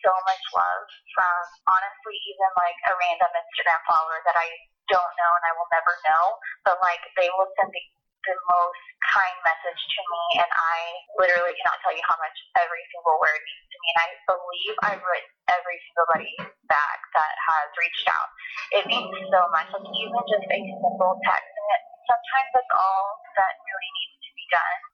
so 0.00 0.12
much 0.24 0.42
love 0.56 0.86
from 1.12 1.40
honestly 1.68 2.16
even 2.32 2.50
like 2.56 2.78
a 2.88 2.92
random 2.96 3.30
Instagram 3.36 3.80
follower 3.84 4.18
that 4.24 4.36
I 4.38 4.48
don't 4.88 5.14
know 5.20 5.30
and 5.36 5.44
I 5.44 5.52
will 5.52 5.70
never 5.70 5.94
know. 6.08 6.24
But 6.64 6.80
like 6.80 7.04
they 7.20 7.28
will 7.36 7.50
send 7.60 7.70
the 7.70 7.82
the 8.26 8.36
most 8.50 8.84
kind 9.14 9.36
message 9.46 9.80
to 9.80 10.00
me, 10.04 10.24
and 10.42 10.50
I 10.52 10.78
literally 11.16 11.54
cannot 11.62 11.78
tell 11.80 11.94
you 11.94 12.04
how 12.04 12.18
much 12.18 12.36
every 12.60 12.84
single 12.92 13.16
word 13.16 13.40
means 13.40 13.66
to 13.72 13.76
me. 13.78 13.88
And 13.88 14.00
I 14.04 14.08
believe 14.28 14.74
I've 14.84 15.04
written 15.04 15.32
every 15.54 15.78
single 15.88 16.06
buddy 16.12 16.34
back 16.68 16.98
that 17.14 17.34
has 17.38 17.68
reached 17.78 18.08
out. 18.10 18.28
It 18.76 18.84
means 18.90 19.14
so 19.32 19.40
much. 19.54 19.70
Like 19.72 19.86
even 19.86 20.22
just 20.28 20.44
a 20.44 20.58
simple 20.60 21.14
text, 21.24 21.52
and 21.56 21.68
it, 21.72 21.82
sometimes 22.04 22.48
that's 22.52 22.74
all 22.76 23.06
that 23.38 23.54
really 23.64 23.90
needs. 23.96 24.17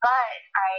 But 0.04 0.36
I 0.52 0.72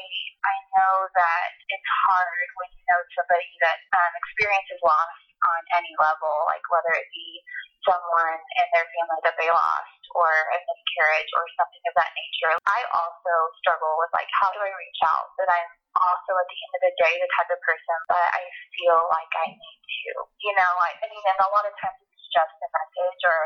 I 0.46 0.56
know 0.78 1.10
that 1.18 1.50
it's 1.74 1.90
hard 2.06 2.46
when 2.62 2.70
you 2.78 2.86
know 2.86 3.02
somebody 3.18 3.50
that 3.66 3.82
um, 3.98 4.14
experiences 4.22 4.78
loss 4.86 5.18
on 5.42 5.62
any 5.82 5.90
level, 5.98 6.46
like 6.46 6.62
whether 6.70 6.94
it 6.94 7.10
be 7.10 7.42
someone 7.90 8.38
in 8.38 8.68
their 8.70 8.86
family 8.86 9.22
that 9.26 9.34
they 9.42 9.50
lost 9.50 10.02
or 10.14 10.30
a 10.30 10.58
miscarriage 10.62 11.32
or 11.42 11.46
something 11.58 11.84
of 11.90 11.98
that 11.98 12.14
nature. 12.14 12.54
I 12.70 12.86
also 12.94 13.34
struggle 13.66 13.98
with 13.98 14.14
like 14.14 14.30
how 14.38 14.54
do 14.54 14.62
I 14.62 14.70
reach 14.70 15.02
out 15.10 15.34
that 15.42 15.50
I'm 15.50 15.70
also 15.98 16.32
at 16.38 16.46
the 16.46 16.58
end 16.62 16.74
of 16.78 16.82
the 16.86 16.94
day 17.02 17.14
the 17.18 17.30
type 17.34 17.50
of 17.50 17.58
person 17.66 17.98
that 18.14 18.30
I 18.30 18.46
feel 18.78 19.10
like 19.10 19.32
I 19.42 19.58
need 19.58 19.80
to. 19.82 20.22
You 20.46 20.54
know, 20.54 20.72
like 20.86 21.02
I 21.02 21.10
mean 21.10 21.26
and 21.34 21.42
a 21.42 21.50
lot 21.50 21.66
of 21.66 21.74
times 21.82 22.05
just 22.36 22.56
a 22.60 22.68
message 22.68 23.22
or 23.24 23.40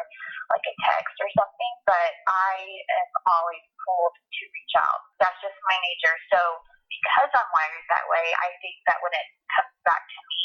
like 0.50 0.66
a 0.66 0.76
text 0.90 1.16
or 1.22 1.30
something, 1.38 1.74
but 1.86 2.10
I 2.26 2.54
am 2.66 3.10
always 3.30 3.62
pulled 3.86 4.18
to 4.18 4.42
reach 4.50 4.76
out. 4.82 5.00
That's 5.22 5.38
just 5.46 5.58
my 5.70 5.78
nature. 5.86 6.18
So 6.34 6.40
because 6.90 7.30
I'm 7.38 7.50
wired 7.54 7.86
that 7.94 8.06
way, 8.10 8.26
I 8.42 8.50
think 8.66 8.78
that 8.90 8.98
when 9.06 9.14
it 9.14 9.28
comes 9.54 9.78
back 9.86 10.02
to 10.02 10.20
me, 10.26 10.42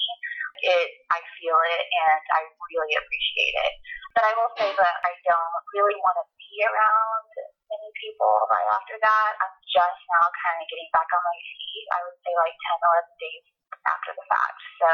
it 0.77 0.89
I 1.09 1.21
feel 1.41 1.57
it 1.57 1.83
and 1.89 2.25
I 2.37 2.41
really 2.45 2.95
appreciate 3.01 3.57
it. 3.65 3.75
But 4.13 4.29
I 4.29 4.33
will 4.37 4.53
say 4.61 4.71
that 4.71 4.97
I 5.03 5.13
don't 5.25 5.55
really 5.75 5.99
want 5.99 6.17
to 6.21 6.27
be 6.39 6.53
around 6.69 7.29
many 7.67 7.91
people 7.99 8.33
right 8.47 8.69
after 8.77 8.95
that. 9.01 9.31
I'm 9.41 9.57
just 9.67 10.01
now 10.15 10.27
kind 10.31 10.59
of 10.63 10.67
getting 10.71 10.91
back 10.95 11.09
on 11.11 11.23
my 11.25 11.39
feet. 11.43 11.87
I 11.91 11.99
would 12.07 12.19
say 12.23 12.33
like 12.39 12.55
10, 12.55 12.79
11 12.79 13.25
days 13.25 13.45
after 13.91 14.13
the 14.15 14.25
fact. 14.31 14.59
So, 14.79 14.91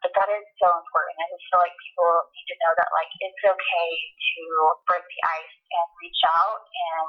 but 0.00 0.12
that 0.16 0.28
is 0.32 0.44
so 0.60 0.68
important. 0.80 1.14
I 1.20 1.26
just 1.32 1.44
feel 1.48 1.60
like 1.60 1.76
people 1.76 2.10
need 2.32 2.48
to 2.52 2.56
know 2.60 2.72
that 2.76 2.88
like 2.96 3.10
it's 3.20 3.42
okay 3.44 3.90
to 4.16 4.42
break 4.88 5.04
the 5.04 5.20
ice 5.28 5.56
and 5.70 5.86
reach 6.00 6.22
out 6.28 6.60
and 6.64 7.08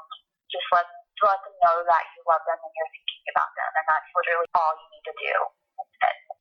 just 0.51 0.67
let 0.75 0.88
let 1.21 1.38
them 1.45 1.53
know 1.62 1.77
that 1.86 2.03
you 2.17 2.19
love 2.25 2.41
them 2.50 2.57
and 2.57 2.74
you're 2.74 2.91
thinking 2.98 3.25
about 3.31 3.51
them, 3.53 3.71
and 3.77 3.86
that's 3.86 4.10
literally 4.17 4.50
all 4.57 4.74
you 4.74 4.88
need 4.89 5.05
to 5.05 5.15
do. 5.21 5.36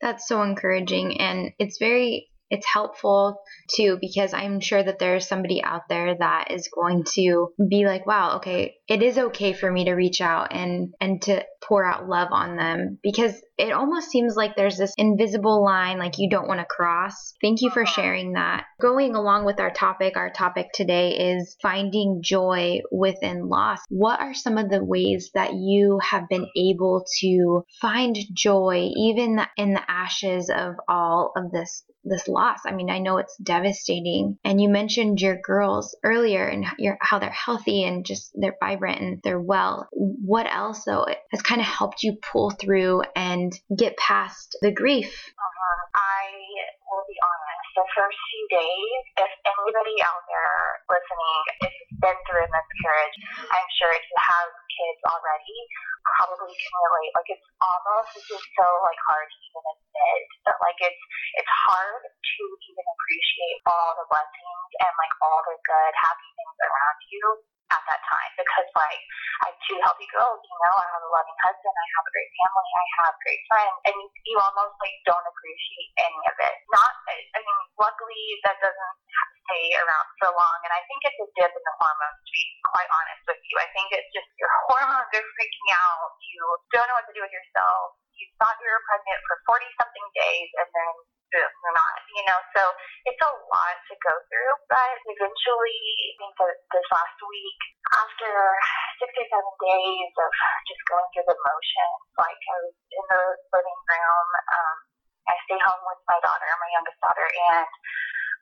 That's 0.00 0.24
so 0.26 0.42
encouraging, 0.42 1.20
and 1.20 1.52
it's 1.60 1.76
very 1.76 2.30
it's 2.50 2.66
helpful 2.66 3.40
too 3.76 3.96
because 4.00 4.34
I'm 4.34 4.60
sure 4.60 4.82
that 4.82 4.98
there's 4.98 5.28
somebody 5.28 5.62
out 5.62 5.82
there 5.88 6.16
that 6.18 6.50
is 6.50 6.68
going 6.74 7.04
to 7.14 7.52
be 7.68 7.86
like, 7.86 8.06
wow, 8.06 8.36
okay, 8.38 8.74
it 8.90 9.04
is 9.04 9.16
okay 9.16 9.52
for 9.52 9.70
me 9.70 9.84
to 9.84 9.92
reach 9.92 10.20
out 10.20 10.48
and 10.50 10.92
and 11.00 11.22
to 11.22 11.44
pour 11.62 11.84
out 11.84 12.08
love 12.08 12.30
on 12.32 12.56
them 12.56 12.98
because 13.04 13.40
it 13.56 13.72
almost 13.72 14.10
seems 14.10 14.34
like 14.34 14.56
there's 14.56 14.78
this 14.78 14.94
invisible 14.98 15.62
line 15.62 15.98
like 15.98 16.18
you 16.18 16.28
don't 16.28 16.48
want 16.48 16.58
to 16.58 16.66
cross. 16.66 17.34
Thank 17.40 17.62
you 17.62 17.70
for 17.70 17.82
uh-huh. 17.82 17.92
sharing 17.92 18.32
that. 18.32 18.64
Going 18.80 19.14
along 19.14 19.44
with 19.44 19.60
our 19.60 19.70
topic, 19.70 20.16
our 20.16 20.30
topic 20.30 20.70
today 20.74 21.34
is 21.34 21.56
finding 21.62 22.20
joy 22.22 22.80
within 22.90 23.48
loss. 23.48 23.78
What 23.90 24.18
are 24.18 24.34
some 24.34 24.58
of 24.58 24.70
the 24.70 24.82
ways 24.82 25.30
that 25.34 25.54
you 25.54 26.00
have 26.02 26.28
been 26.28 26.48
able 26.56 27.04
to 27.20 27.64
find 27.80 28.16
joy 28.32 28.90
even 28.96 29.40
in 29.56 29.74
the 29.74 29.88
ashes 29.88 30.50
of 30.50 30.74
all 30.88 31.32
of 31.36 31.52
this 31.52 31.84
this 32.02 32.28
loss. 32.28 32.60
I 32.66 32.72
mean, 32.72 32.88
I 32.88 32.98
know 32.98 33.18
it's 33.18 33.36
devastating. 33.36 34.38
And 34.42 34.58
you 34.58 34.70
mentioned 34.70 35.20
your 35.20 35.36
girls 35.36 35.94
earlier 36.02 36.46
and 36.46 36.64
your, 36.78 36.96
how 36.98 37.18
they're 37.18 37.28
healthy 37.28 37.84
and 37.84 38.06
just 38.06 38.32
they're 38.34 38.56
vibrant 38.58 38.79
and 38.86 39.20
they're 39.22 39.40
well. 39.40 39.88
What 39.92 40.46
else 40.46 40.84
though 40.84 41.06
has 41.30 41.42
kind 41.42 41.60
of 41.60 41.66
helped 41.66 42.02
you 42.02 42.18
pull 42.20 42.50
through 42.50 43.02
and 43.16 43.52
get 43.76 43.96
past 43.96 44.56
the 44.62 44.72
grief? 44.72 45.10
Uh-huh. 45.10 45.80
I 45.94 46.22
will 46.90 47.06
be 47.06 47.18
honest. 47.22 47.66
The 47.70 47.86
first 47.94 48.18
few 48.18 48.44
days, 48.50 49.02
if 49.22 49.32
anybody 49.46 49.96
out 50.02 50.22
there 50.26 50.58
listening 50.90 51.42
has 51.62 51.74
been 52.02 52.18
through 52.26 52.44
a 52.44 52.50
miscarriage, 52.50 53.16
I'm 53.46 53.68
sure 53.78 53.94
if 53.94 54.02
you 54.02 54.18
have 54.18 54.50
kids 54.74 55.00
already, 55.06 55.58
probably 56.18 56.50
can 56.50 56.72
relate. 56.90 57.12
Like 57.14 57.30
it's 57.30 57.48
almost 57.62 58.18
it's 58.18 58.26
just 58.26 58.46
so 58.58 58.66
like 58.82 59.00
hard 59.06 59.26
to 59.30 59.38
even 59.38 59.64
admit 59.70 60.20
that 60.50 60.58
like 60.58 60.78
it's 60.82 61.02
it's 61.38 61.52
hard 61.70 62.02
to 62.02 62.42
even 62.68 62.84
appreciate 62.84 63.58
all 63.70 63.90
the 64.02 64.06
blessings 64.10 64.70
and 64.82 64.92
like 64.98 65.14
all 65.22 65.40
the 65.46 65.56
good 65.62 65.92
happy 65.94 66.28
things 66.34 66.58
around 66.64 66.98
you 67.06 67.24
at 67.70 67.82
that 67.86 68.02
time 68.02 68.32
because 68.34 68.68
like 68.74 69.02
I 69.46 69.50
have 69.50 69.58
two 69.64 69.78
healthy 69.80 70.08
girls, 70.10 70.42
you 70.42 70.58
know, 70.60 70.74
I 70.74 70.86
have 70.90 71.02
a 71.06 71.10
loving 71.10 71.38
husband, 71.40 71.74
I 71.74 71.86
have 71.96 72.04
a 72.04 72.12
great 72.12 72.32
family, 72.36 72.70
I 72.70 72.86
have 73.06 73.14
great 73.24 73.42
friends, 73.48 73.76
and 73.88 73.96
you, 74.26 74.36
almost 74.36 74.74
like 74.82 74.96
don't 75.06 75.26
appreciate 75.26 75.88
any 76.00 76.22
of 76.28 76.36
it. 76.40 76.54
Not, 76.72 76.92
I 77.08 77.38
mean, 77.40 77.60
luckily 77.78 78.22
that 78.44 78.56
doesn't 78.60 78.96
stay 79.46 79.64
around 79.80 80.08
so 80.20 80.28
long, 80.32 80.58
and 80.66 80.72
I 80.72 80.82
think 80.86 81.00
it's 81.06 81.20
a 81.20 81.28
dip 81.38 81.52
in 81.52 81.64
the 81.64 81.74
hormones. 81.80 82.20
To 82.20 82.30
be 82.32 82.44
quite 82.66 82.90
honest 82.90 83.22
with 83.26 83.40
you, 83.48 83.56
I 83.58 83.68
think 83.72 83.90
it's 83.94 84.10
just 84.12 84.28
your 84.36 84.52
hormones 84.70 85.10
are 85.10 85.26
freaking 85.36 85.68
out. 85.74 86.12
You 86.20 86.42
don't 86.74 86.86
know 86.88 86.96
what 86.96 87.08
to 87.08 87.14
do 87.16 87.22
with 87.22 87.34
yourself. 87.34 87.98
You 88.16 88.26
thought 88.36 88.60
you 88.60 88.68
were 88.68 88.84
pregnant 88.84 89.20
for 89.24 89.36
forty 89.48 89.68
something 89.80 90.06
days, 90.16 90.50
and 90.60 90.68
then 90.68 90.94
or 91.38 91.72
not, 91.74 91.96
you 92.10 92.22
know. 92.26 92.40
So 92.56 92.62
it's 93.06 93.22
a 93.22 93.30
lot 93.30 93.76
to 93.86 93.94
go 94.02 94.14
through, 94.26 94.54
but 94.66 94.96
eventually, 95.06 95.78
I 95.78 96.10
think 96.18 96.34
that 96.34 96.56
this 96.74 96.88
last 96.90 97.18
week, 97.22 97.60
after 97.94 98.30
six 98.98 99.10
or 99.14 99.26
seven 99.30 99.54
days 99.62 100.12
of 100.18 100.30
just 100.66 100.82
going 100.90 101.06
through 101.14 101.28
the 101.30 101.38
motions, 101.38 102.02
like 102.18 102.40
I 102.40 102.56
was 102.66 102.74
in 102.74 103.04
the 103.06 103.22
living 103.54 103.80
room, 103.86 104.28
um, 104.50 104.76
I 105.30 105.34
stay 105.46 105.60
home 105.62 105.82
with 105.86 106.02
my 106.10 106.18
daughter, 106.26 106.48
my 106.58 106.70
youngest 106.74 106.98
daughter, 106.98 107.26
and 107.54 107.70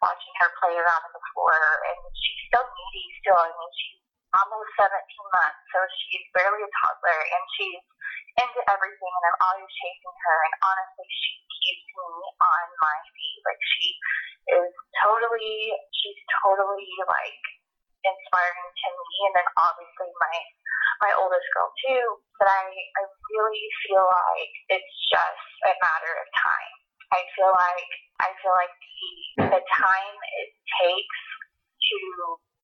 watching 0.01 0.35
her 0.41 0.51
play 0.63 0.75
around 0.79 1.03
on 1.05 1.13
the 1.13 1.25
floor, 1.35 1.59
and 1.93 2.01
she's 2.17 2.43
so 2.55 2.61
needy 2.65 3.07
still. 3.21 3.37
I 3.37 3.51
mean, 3.53 3.73
she's 3.77 4.01
almost 4.37 4.71
17 4.77 4.93
months, 4.93 5.61
so 5.73 5.79
she's 6.05 6.27
barely 6.37 6.61
a 6.61 6.71
toddler, 6.85 7.21
and 7.33 7.45
she's 7.57 7.83
into 8.39 8.61
everything, 8.71 9.13
and 9.13 9.25
I'm 9.33 9.39
always 9.43 9.71
chasing 9.73 10.17
her. 10.29 10.39
And 10.47 10.55
honestly, 10.63 11.09
she 11.09 11.33
keeps 11.63 11.87
me 11.97 12.11
on 12.39 12.65
my 12.79 12.99
feet. 13.13 13.41
Like 13.43 13.63
she 13.77 13.87
is 14.55 14.71
totally, 15.03 15.75
she's 15.91 16.21
totally 16.45 16.93
like 17.09 17.45
inspiring 18.05 18.71
to 18.71 18.89
me, 18.95 19.17
and 19.29 19.35
then 19.43 19.49
obviously 19.59 20.11
my 20.21 20.37
my 21.03 21.13
oldest 21.19 21.47
girl 21.55 21.71
too. 21.87 22.05
But 22.39 22.51
I 22.51 22.65
I 22.69 23.03
really 23.35 23.67
feel 23.87 24.05
like 24.05 24.53
it's 24.79 24.95
just 25.11 25.49
a 25.67 25.75
matter 25.83 26.13
of 26.15 26.27
time. 26.35 26.75
I 27.11 27.21
feel 27.35 27.51
like 27.51 27.93
I 28.23 28.29
feel 28.39 28.55
like 28.55 28.75
the 28.77 29.57
the 29.57 29.63
time 29.65 30.17
it 30.45 30.51
takes 30.79 31.21
to 31.89 31.99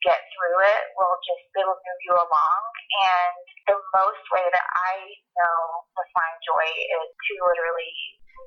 get 0.04 0.20
through 0.36 0.58
it 0.60 0.82
will 1.00 1.16
just 1.24 1.44
it 1.56 1.64
will 1.64 1.80
move 1.80 2.00
you 2.04 2.14
along 2.14 2.60
and 3.00 3.34
the 3.66 3.78
most 3.96 4.24
way 4.30 4.44
that 4.52 4.68
I 4.76 4.94
know 5.40 5.88
to 5.96 6.02
find 6.12 6.36
joy 6.44 6.66
is 6.68 7.08
to 7.08 7.32
literally 7.48 7.92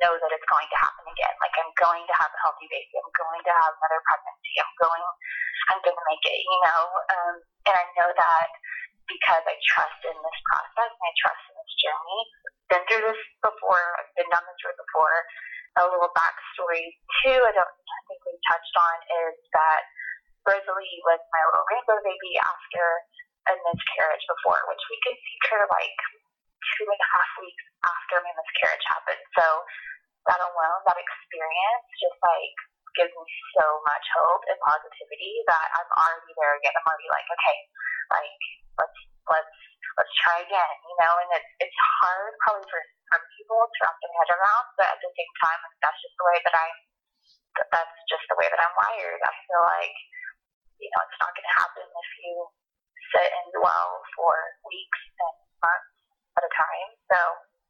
know 0.02 0.14
that 0.14 0.30
it's 0.30 0.46
going 0.46 0.70
to 0.70 0.78
happen 0.78 1.06
again. 1.10 1.36
Like 1.42 1.56
I'm 1.58 1.74
going 1.74 2.06
to 2.06 2.16
have 2.22 2.30
a 2.30 2.40
healthy 2.46 2.70
baby. 2.70 2.94
I'm 3.02 3.14
going 3.18 3.42
to 3.50 3.54
have 3.54 3.74
another 3.74 4.02
pregnancy. 4.06 4.54
I'm 4.62 4.74
going 4.78 5.04
I'm 5.74 5.82
gonna 5.84 6.06
make 6.08 6.24
it, 6.24 6.40
you 6.46 6.60
know. 6.64 6.84
Um 7.10 7.36
and 7.66 7.76
I 7.76 7.86
know 7.98 8.10
that 8.14 8.50
because 9.10 9.44
I 9.48 9.56
trust 9.64 10.00
in 10.06 10.16
this 10.16 10.40
process 10.46 10.92
and 10.94 11.04
I 11.04 11.14
trust 11.18 11.42
in 11.50 11.56
this 11.58 11.74
journey. 11.82 12.22
Been 12.68 12.84
through 12.86 13.06
this 13.10 13.22
before. 13.42 13.84
I've 13.98 14.12
been 14.20 14.30
down 14.30 14.44
this 14.46 14.62
road 14.68 14.78
before. 14.78 15.18
A 15.78 15.86
little 15.88 16.12
backstory 16.14 16.94
too. 17.24 17.38
I 17.38 17.54
don't 17.54 17.74
think 18.10 18.20
we 18.26 18.34
touched 18.50 18.76
on 18.76 18.96
is 19.28 19.38
that 19.56 19.82
Rosalie 20.48 20.98
was 21.04 21.20
my 21.20 21.44
little 21.52 21.68
rainbow 21.68 22.00
baby 22.08 22.34
after 22.40 22.84
a 23.52 23.54
miscarriage 23.68 24.26
before, 24.32 24.64
which 24.72 24.84
we 24.88 24.98
could 25.04 25.20
see 25.20 25.38
her 25.52 25.64
like 25.68 25.98
two 26.76 26.88
and 26.88 27.02
a 27.04 27.10
half 27.12 27.32
weeks 27.44 27.66
after 27.84 28.16
my 28.24 28.32
miscarriage 28.32 28.86
happened. 28.88 29.24
So 29.36 29.46
that 30.32 30.40
alone, 30.40 30.80
that 30.88 31.00
experience, 31.00 31.88
just 32.00 32.20
like 32.24 32.56
gives 32.96 33.14
me 33.14 33.28
so 33.60 33.66
much 33.86 34.06
hope 34.18 34.44
and 34.50 34.58
positivity 34.64 35.44
that 35.52 35.68
I'm 35.78 35.92
already 35.94 36.34
there 36.34 36.56
again. 36.58 36.74
I'm 36.74 36.88
already 36.88 37.10
like, 37.14 37.28
okay, 37.30 37.58
like 38.12 38.40
let's 38.82 39.00
let's 39.30 39.56
let's 40.00 40.14
try 40.24 40.42
again, 40.44 40.76
you 40.88 40.96
know. 41.04 41.14
And 41.22 41.30
it's 41.38 41.52
it's 41.68 41.80
hard 42.02 42.32
probably 42.44 42.68
for 42.72 42.82
some 43.14 43.24
people 43.36 43.60
to 43.62 43.78
wrap 43.86 43.96
their 44.00 44.14
head 44.16 44.32
around, 44.36 44.66
but 44.76 44.88
at 44.92 45.00
the 45.00 45.12
same 45.12 45.34
time, 45.44 45.60
that's 45.84 46.00
just 46.02 46.16
the 46.18 46.26
way 46.28 46.40
that 46.44 46.56
I 46.56 46.68
that's 47.72 47.98
just 48.10 48.26
the 48.30 48.38
way 48.38 48.48
that 48.50 48.62
I'm 48.62 48.76
wired. 48.76 49.22
I 49.22 49.34
feel 49.46 49.64
like 49.64 49.98
you 50.80 50.90
know 50.94 51.02
it's 51.06 51.20
not 51.22 51.34
going 51.34 51.48
to 51.48 51.58
happen 51.58 51.86
if 51.86 52.10
you 52.24 52.34
sit 53.14 53.30
and 53.30 53.48
dwell 53.58 53.90
for 54.16 54.34
weeks 54.68 55.02
and 55.22 55.36
months 55.64 55.98
at 56.38 56.44
a 56.44 56.52
time. 56.54 56.90
So 57.10 57.20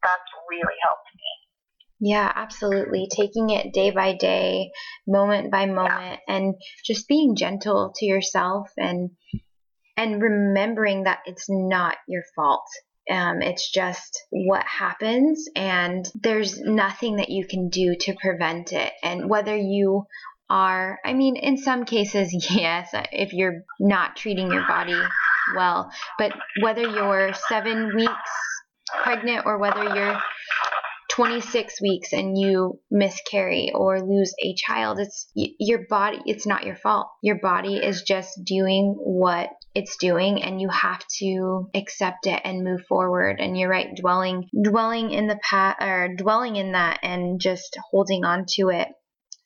that's 0.03 0.29
really 0.49 0.77
helped 0.83 1.11
me. 1.15 1.31
Yeah, 1.99 2.31
absolutely. 2.35 3.07
Taking 3.09 3.49
it 3.49 3.73
day 3.73 3.89
by 3.89 4.13
day, 4.13 4.71
moment 5.07 5.51
by 5.51 5.65
moment, 5.65 6.19
yeah. 6.27 6.35
and 6.35 6.55
just 6.85 7.07
being 7.07 7.35
gentle 7.35 7.93
to 7.95 8.05
yourself 8.05 8.69
and 8.77 9.11
and 9.95 10.21
remembering 10.21 11.03
that 11.03 11.19
it's 11.25 11.47
not 11.49 11.97
your 12.07 12.23
fault. 12.35 12.67
Um, 13.09 13.41
it's 13.41 13.71
just 13.71 14.21
what 14.29 14.63
happens, 14.65 15.47
and 15.55 16.07
there's 16.13 16.59
nothing 16.59 17.15
that 17.15 17.29
you 17.29 17.47
can 17.47 17.69
do 17.69 17.95
to 18.01 18.15
prevent 18.21 18.73
it. 18.73 18.93
And 19.01 19.29
whether 19.29 19.55
you 19.55 20.05
are, 20.49 20.99
I 21.03 21.13
mean, 21.13 21.35
in 21.35 21.57
some 21.57 21.85
cases, 21.85 22.33
yes, 22.51 22.89
if 23.11 23.33
you're 23.33 23.63
not 23.79 24.15
treating 24.15 24.51
your 24.51 24.65
body 24.67 24.99
well, 25.55 25.91
but 26.17 26.33
whether 26.61 26.81
you're 26.81 27.33
seven 27.49 27.95
weeks 27.95 28.31
pregnant 29.03 29.45
or 29.45 29.57
whether 29.57 29.83
you're 29.83 30.19
26 31.17 31.81
weeks 31.81 32.13
and 32.13 32.37
you 32.37 32.79
miscarry 32.91 33.71
or 33.73 33.99
lose 34.01 34.35
a 34.39 34.53
child, 34.53 34.99
it's 34.99 35.27
your 35.33 35.85
body, 35.89 36.19
it's 36.25 36.45
not 36.45 36.63
your 36.63 36.75
fault. 36.75 37.07
Your 37.23 37.39
body 37.39 37.77
is 37.77 38.03
just 38.03 38.39
doing 38.43 38.95
what 38.99 39.49
it's 39.73 39.97
doing 39.97 40.43
and 40.43 40.61
you 40.61 40.69
have 40.69 41.03
to 41.19 41.69
accept 41.73 42.27
it 42.27 42.39
and 42.43 42.63
move 42.63 42.81
forward. 42.87 43.37
And 43.39 43.57
you're 43.57 43.69
right, 43.69 43.95
dwelling 43.95 44.47
dwelling 44.61 45.11
in 45.11 45.27
the 45.27 45.39
past 45.41 45.77
or 45.81 46.09
dwelling 46.15 46.55
in 46.55 46.73
that 46.73 46.99
and 47.01 47.39
just 47.41 47.77
holding 47.89 48.23
on 48.23 48.45
to 48.55 48.69
it, 48.69 48.87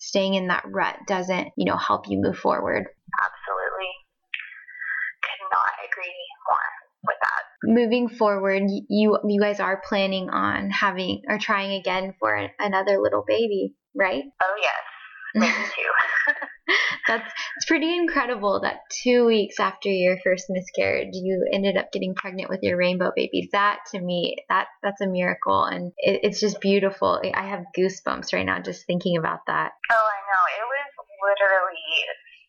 staying 0.02 0.34
in 0.34 0.48
that 0.48 0.64
rut 0.66 0.98
doesn't, 1.08 1.50
you 1.56 1.66
know, 1.66 1.78
help 1.78 2.10
you 2.10 2.20
move 2.20 2.38
forward. 2.38 2.86
Absolutely. 3.22 3.92
Could 5.22 5.48
not 5.52 5.72
agree 5.88 6.26
more 6.50 6.58
with 7.04 7.18
that. 7.22 7.44
Moving 7.64 8.10
forward, 8.10 8.64
you 8.90 9.20
you 9.24 9.40
guys 9.40 9.60
are 9.60 9.82
planning 9.88 10.30
on 10.30 10.72
having 10.72 11.22
or 11.30 11.38
trying 11.38 11.80
again 11.80 12.16
for 12.20 12.50
another 12.60 13.00
little 13.00 13.24
baby, 13.26 13.76
right? 13.96 14.24
Oh 14.42 14.56
yes, 14.62 14.74
maybe 15.36 15.54
two. 15.54 16.34
that's 17.08 17.32
it's 17.58 17.66
pretty 17.66 17.96
incredible 17.96 18.62
that 18.62 18.82
two 19.04 19.26
weeks 19.26 19.60
after 19.60 19.90
your 19.90 20.18
first 20.24 20.46
miscarriage, 20.50 21.14
you 21.14 21.48
ended 21.52 21.78
up 21.78 21.92
getting 21.92 22.16
pregnant 22.16 22.50
with 22.50 22.60
your 22.64 22.78
rainbow 22.78 23.12
baby. 23.16 23.50
That 23.52 23.80
to 23.92 24.00
me, 24.00 24.38
that 24.50 24.68
that's 24.84 25.02
a 25.02 25.08
miracle, 25.08 25.64
and 25.64 25.92
it, 25.98 26.22
it's 26.24 26.40
just 26.40 26.62
beautiful. 26.62 27.22
I 27.34 27.48
have 27.48 27.66
goosebumps 27.78 28.34
right 28.34 28.46
now 28.46 28.60
just 28.60 28.86
thinking 28.86 29.18
about 29.18 29.46
that. 29.48 29.72
Oh, 29.92 29.96
I 29.96 30.20
know. 30.28 30.44
It 30.58 30.66
was 30.66 30.90
literally 31.22 31.78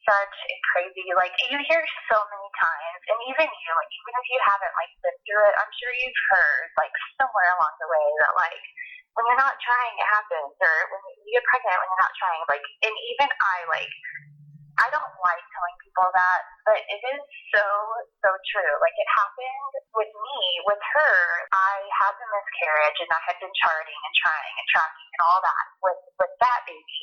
such 0.02 0.36
a 0.50 0.56
crazy 0.74 1.06
like 1.14 1.30
you 1.46 1.58
hear 1.70 1.82
so 2.10 2.18
many 2.18 2.50
times 2.58 3.02
and 3.06 3.18
even 3.30 3.46
you 3.46 3.70
like 3.70 3.92
even 4.02 4.14
if 4.18 4.26
you 4.34 4.40
haven't 4.42 4.74
like 4.74 4.90
been 4.98 5.14
through 5.22 5.44
it 5.46 5.54
i'm 5.62 5.72
sure 5.78 5.94
you've 5.94 6.22
heard 6.34 6.66
like 6.74 6.90
somewhere 7.22 7.50
along 7.54 7.74
the 7.78 7.86
way 7.86 8.06
that 8.18 8.34
like 8.34 8.62
when 9.16 9.24
you're 9.28 9.42
not 9.42 9.56
trying 9.60 9.94
it 9.98 10.08
happens 10.08 10.54
or 10.56 10.74
when 10.92 11.00
you 11.22 11.36
get 11.36 11.44
pregnant 11.48 11.76
when 11.78 11.88
you're 11.88 12.04
not 12.04 12.14
trying 12.16 12.40
like 12.48 12.64
and 12.84 12.94
even 13.12 13.28
i 13.28 13.58
like 13.68 13.92
I 14.80 14.88
don't 14.88 15.14
like 15.20 15.44
telling 15.52 15.76
people 15.84 16.08
that, 16.16 16.40
but 16.64 16.80
it 16.80 17.02
is 17.04 17.22
so, 17.52 17.64
so 18.24 18.30
true. 18.48 18.74
Like 18.80 18.96
it 18.96 19.10
happened 19.12 19.72
with 19.92 20.08
me, 20.08 20.40
with 20.64 20.80
her. 20.80 21.16
I 21.52 21.84
had 21.92 22.16
the 22.16 22.26
miscarriage 22.32 22.98
and 23.04 23.10
I 23.12 23.20
had 23.28 23.36
been 23.36 23.52
charting 23.60 24.00
and 24.00 24.14
trying 24.24 24.54
and 24.56 24.68
tracking 24.72 25.08
and 25.12 25.22
all 25.28 25.40
that 25.44 25.64
with, 25.84 26.00
with 26.16 26.34
that 26.40 26.60
baby 26.64 27.02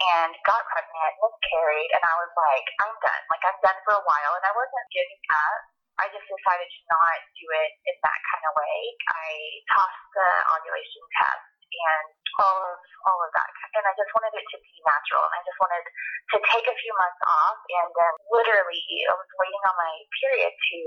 and 0.00 0.32
got 0.46 0.62
pregnant, 0.70 1.12
miscarried, 1.20 1.90
and 1.92 2.04
I 2.06 2.14
was 2.24 2.32
like, 2.32 2.66
I'm 2.78 2.94
done. 3.02 3.22
Like 3.28 3.44
I'm 3.44 3.58
done 3.58 3.78
for 3.84 3.94
a 3.98 4.04
while 4.06 4.32
and 4.38 4.44
I 4.46 4.52
wasn't 4.54 4.88
giving 4.94 5.24
up. 5.34 5.60
I 6.00 6.08
just 6.08 6.24
decided 6.24 6.64
to 6.64 6.80
not 6.88 7.18
do 7.36 7.46
it 7.52 7.70
in 7.84 7.96
that 8.00 8.20
kind 8.32 8.44
of 8.48 8.52
way. 8.56 8.78
I 9.12 9.28
tossed 9.76 10.04
the 10.16 10.28
ovulation 10.56 11.04
test 11.20 11.44
and 11.70 12.06
all 12.40 12.56
of 12.72 12.80
all 13.06 13.20
of 13.20 13.30
that. 13.36 13.50
And 13.76 13.84
I 13.84 13.92
just 13.94 14.10
wanted 14.16 14.32
it 14.32 14.46
to 14.48 14.58
be 14.64 14.74
natural. 14.82 15.24
I 15.28 15.40
just 15.44 15.60
wanted 15.60 15.84
to 15.84 16.36
take 16.50 16.66
a 16.66 16.76
few 16.80 16.92
months 16.96 17.20
off. 17.28 17.58
And 17.68 17.88
then 17.92 18.12
literally, 18.32 18.82
I 19.06 19.14
was 19.14 19.30
waiting 19.36 19.62
on 19.68 19.76
my 19.76 19.94
period 20.24 20.52
to 20.56 20.80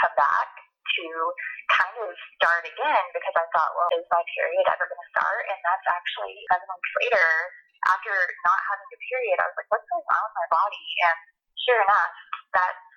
come 0.00 0.14
back 0.16 0.48
to 0.96 1.04
kind 1.68 1.96
of 2.00 2.10
start 2.40 2.64
again 2.64 3.04
because 3.12 3.36
I 3.36 3.44
thought, 3.52 3.70
well, 3.76 3.92
is 3.94 4.08
my 4.08 4.24
period 4.32 4.64
ever 4.64 4.88
going 4.88 5.02
to 5.04 5.10
start? 5.12 5.42
And 5.52 5.60
that's 5.60 5.86
actually 5.92 6.40
seven 6.48 6.64
months 6.64 6.90
later, 7.04 7.28
after 7.92 8.14
not 8.48 8.60
having 8.64 8.88
a 8.88 9.00
period, 9.12 9.36
I 9.38 9.46
was 9.46 9.56
like, 9.60 9.70
what's 9.70 9.86
going 9.86 10.08
on 10.08 10.22
with 10.24 10.36
my 10.40 10.48
body? 10.50 10.86
And 11.04 11.18
sure 11.68 11.80
enough, 11.84 12.14
that's 12.56 12.87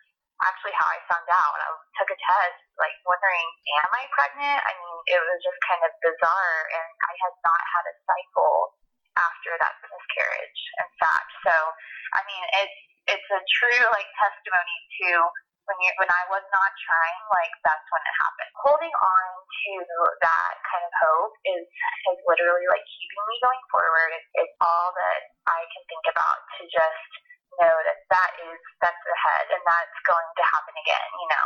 actually 0.45 0.75
how 0.75 0.89
I 0.89 0.99
found 1.09 1.27
out. 1.29 1.55
I 1.61 1.69
took 1.97 2.09
a 2.09 2.17
test, 2.17 2.59
like 2.81 2.95
wondering, 3.05 3.47
am 3.81 3.91
I 3.93 4.03
pregnant? 4.13 4.59
I 4.65 4.73
mean, 4.73 4.97
it 5.13 5.21
was 5.21 5.39
just 5.45 5.59
kind 5.65 5.81
of 5.85 5.91
bizarre, 6.01 6.59
and 6.73 6.89
I 7.05 7.13
had 7.21 7.35
not 7.45 7.61
had 7.61 7.85
a 7.89 7.95
cycle 8.05 8.57
after 9.17 9.51
that 9.59 9.75
miscarriage. 9.83 10.61
In 10.81 10.89
fact, 10.97 11.31
so 11.45 11.55
I 12.17 12.21
mean, 12.25 12.43
it's 12.65 12.79
it's 13.17 13.29
a 13.33 13.41
true 13.61 13.83
like 13.91 14.09
testimony 14.17 14.77
to 15.01 15.09
when 15.69 15.77
you 15.85 15.91
when 16.01 16.09
I 16.09 16.23
was 16.33 16.45
not 16.49 16.71
trying, 16.83 17.21
like 17.29 17.53
that's 17.61 17.85
when 17.93 18.01
it 18.01 18.15
happened. 18.17 18.51
Holding 18.65 18.93
on 18.93 19.25
to 19.45 19.73
that 20.25 20.53
kind 20.65 20.83
of 20.85 20.93
hope 21.05 21.33
is 21.45 21.65
is 21.65 22.19
literally 22.25 22.65
like 22.71 22.85
keeping 22.85 23.23
me 23.29 23.35
going 23.45 23.63
forward. 23.69 24.09
It's, 24.17 24.29
it's 24.41 24.55
all 24.63 24.89
that 24.95 25.21
I 25.47 25.61
can 25.69 25.83
think 25.85 26.05
about 26.09 26.39
to 26.57 26.61
just 26.67 27.11
know 27.59 27.75
that 27.85 27.99
that 28.09 28.31
is 28.47 28.59
that's 28.81 29.05
ahead 29.07 29.45
and 29.51 29.63
that's 29.65 29.99
going 30.07 30.29
to 30.37 30.43
happen 30.53 30.75
again 30.85 31.09
you 31.21 31.27
know 31.31 31.45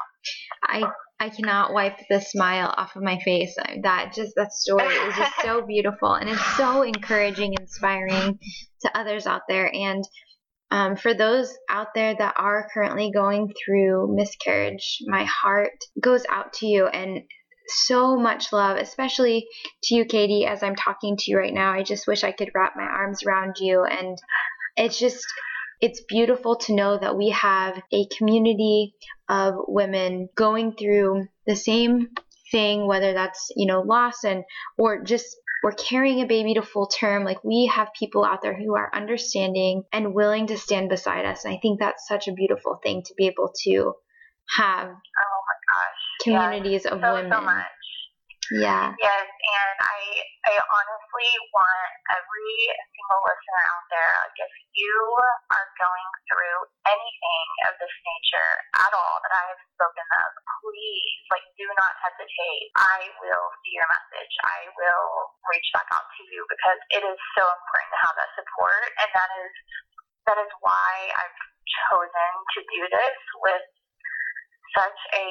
i 0.63 1.25
i 1.25 1.29
cannot 1.29 1.73
wipe 1.73 1.97
the 2.09 2.21
smile 2.21 2.73
off 2.77 2.95
of 2.95 3.03
my 3.03 3.19
face 3.19 3.55
that 3.83 4.13
just 4.13 4.33
that 4.35 4.53
story 4.53 4.93
is 4.93 5.15
just 5.15 5.33
so 5.41 5.61
beautiful 5.67 6.13
and 6.13 6.29
it's 6.29 6.57
so 6.57 6.83
encouraging 6.83 7.53
inspiring 7.59 8.37
to 8.81 8.97
others 8.97 9.25
out 9.25 9.41
there 9.47 9.73
and 9.73 10.03
um, 10.71 10.95
for 10.95 11.13
those 11.13 11.53
out 11.69 11.89
there 11.93 12.15
that 12.15 12.33
are 12.37 12.67
currently 12.73 13.11
going 13.11 13.53
through 13.63 14.13
miscarriage 14.15 14.97
my 15.07 15.23
heart 15.25 15.77
goes 16.01 16.25
out 16.29 16.53
to 16.53 16.65
you 16.65 16.87
and 16.87 17.21
so 17.67 18.15
much 18.17 18.53
love, 18.53 18.77
especially 18.77 19.47
to 19.83 19.95
you, 19.95 20.05
Katy, 20.05 20.45
as 20.45 20.63
I'm 20.63 20.75
talking 20.75 21.17
to 21.17 21.31
you 21.31 21.37
right 21.37 21.53
now. 21.53 21.71
I 21.71 21.83
just 21.83 22.07
wish 22.07 22.23
I 22.23 22.31
could 22.31 22.51
wrap 22.53 22.73
my 22.75 22.83
arms 22.83 23.23
around 23.23 23.55
you. 23.59 23.83
And 23.83 24.17
it's 24.77 24.99
just, 24.99 25.25
it's 25.81 26.03
beautiful 26.07 26.57
to 26.57 26.75
know 26.75 26.97
that 26.97 27.17
we 27.17 27.29
have 27.29 27.81
a 27.93 28.07
community 28.17 28.95
of 29.29 29.55
women 29.67 30.29
going 30.35 30.73
through 30.73 31.27
the 31.45 31.55
same 31.55 32.09
thing, 32.51 32.87
whether 32.87 33.13
that's, 33.13 33.51
you 33.55 33.67
know, 33.67 33.81
loss 33.81 34.23
and, 34.23 34.43
or 34.77 35.03
just 35.03 35.27
we're 35.63 35.71
carrying 35.71 36.21
a 36.21 36.27
baby 36.27 36.53
to 36.53 36.61
full 36.61 36.87
term. 36.87 37.23
Like 37.23 37.43
we 37.43 37.71
have 37.73 37.89
people 37.97 38.23
out 38.23 38.41
there 38.43 38.55
who 38.55 38.75
are 38.75 38.93
understanding 38.93 39.83
and 39.91 40.13
willing 40.13 40.47
to 40.47 40.57
stand 40.57 40.89
beside 40.89 41.25
us. 41.25 41.43
And 41.43 41.53
I 41.53 41.59
think 41.59 41.79
that's 41.79 42.07
such 42.07 42.27
a 42.27 42.33
beautiful 42.33 42.79
thing 42.83 43.01
to 43.03 43.13
be 43.17 43.25
able 43.25 43.51
to 43.63 43.93
have. 44.57 44.87
Oh 44.87 44.91
my 44.91 45.57
gosh. 45.69 46.21
Communities 46.21 46.81
yes, 46.85 46.93
of 46.93 47.01
so, 47.01 47.13
women. 47.15 47.31
So. 47.31 47.74
Yeah. 48.53 48.93
Yes, 49.01 49.27
and 49.27 49.77
I 49.81 49.99
I 50.45 50.53
honestly 50.61 51.31
want 51.49 51.89
every 52.13 52.53
single 52.93 53.21
listener 53.25 53.63
out 53.65 53.85
there, 53.89 54.13
like 54.21 54.37
if 54.37 54.53
you 54.77 54.95
are 55.49 55.67
going 55.81 56.09
through 56.29 56.59
anything 56.85 57.47
of 57.65 57.73
this 57.81 57.95
nature 58.05 58.53
at 58.85 58.93
all 58.93 59.15
that 59.25 59.33
I 59.33 59.43
have 59.49 59.61
spoken 59.73 60.05
of, 60.05 60.29
please 60.61 61.21
like 61.33 61.47
do 61.57 61.65
not 61.73 61.93
hesitate. 62.05 62.69
I 62.77 63.09
will 63.17 63.47
see 63.65 63.73
your 63.73 63.89
message. 63.89 64.33
I 64.45 64.69
will 64.77 65.09
reach 65.49 65.69
back 65.73 65.89
out 65.89 66.05
to 66.05 66.21
you 66.29 66.45
because 66.45 66.79
it 66.93 67.03
is 67.03 67.19
so 67.33 67.43
important 67.43 67.89
to 67.97 67.99
have 68.05 68.15
that 68.21 68.31
support 68.37 68.85
and 69.01 69.09
that 69.09 69.31
is 69.41 69.53
that 70.29 70.37
is 70.41 70.51
why 70.61 70.91
I've 71.17 71.39
chosen 71.89 72.31
to 72.57 72.59
do 72.65 72.81
this 72.89 73.17
with 73.41 73.65
such 74.75 74.99
a 75.15 75.27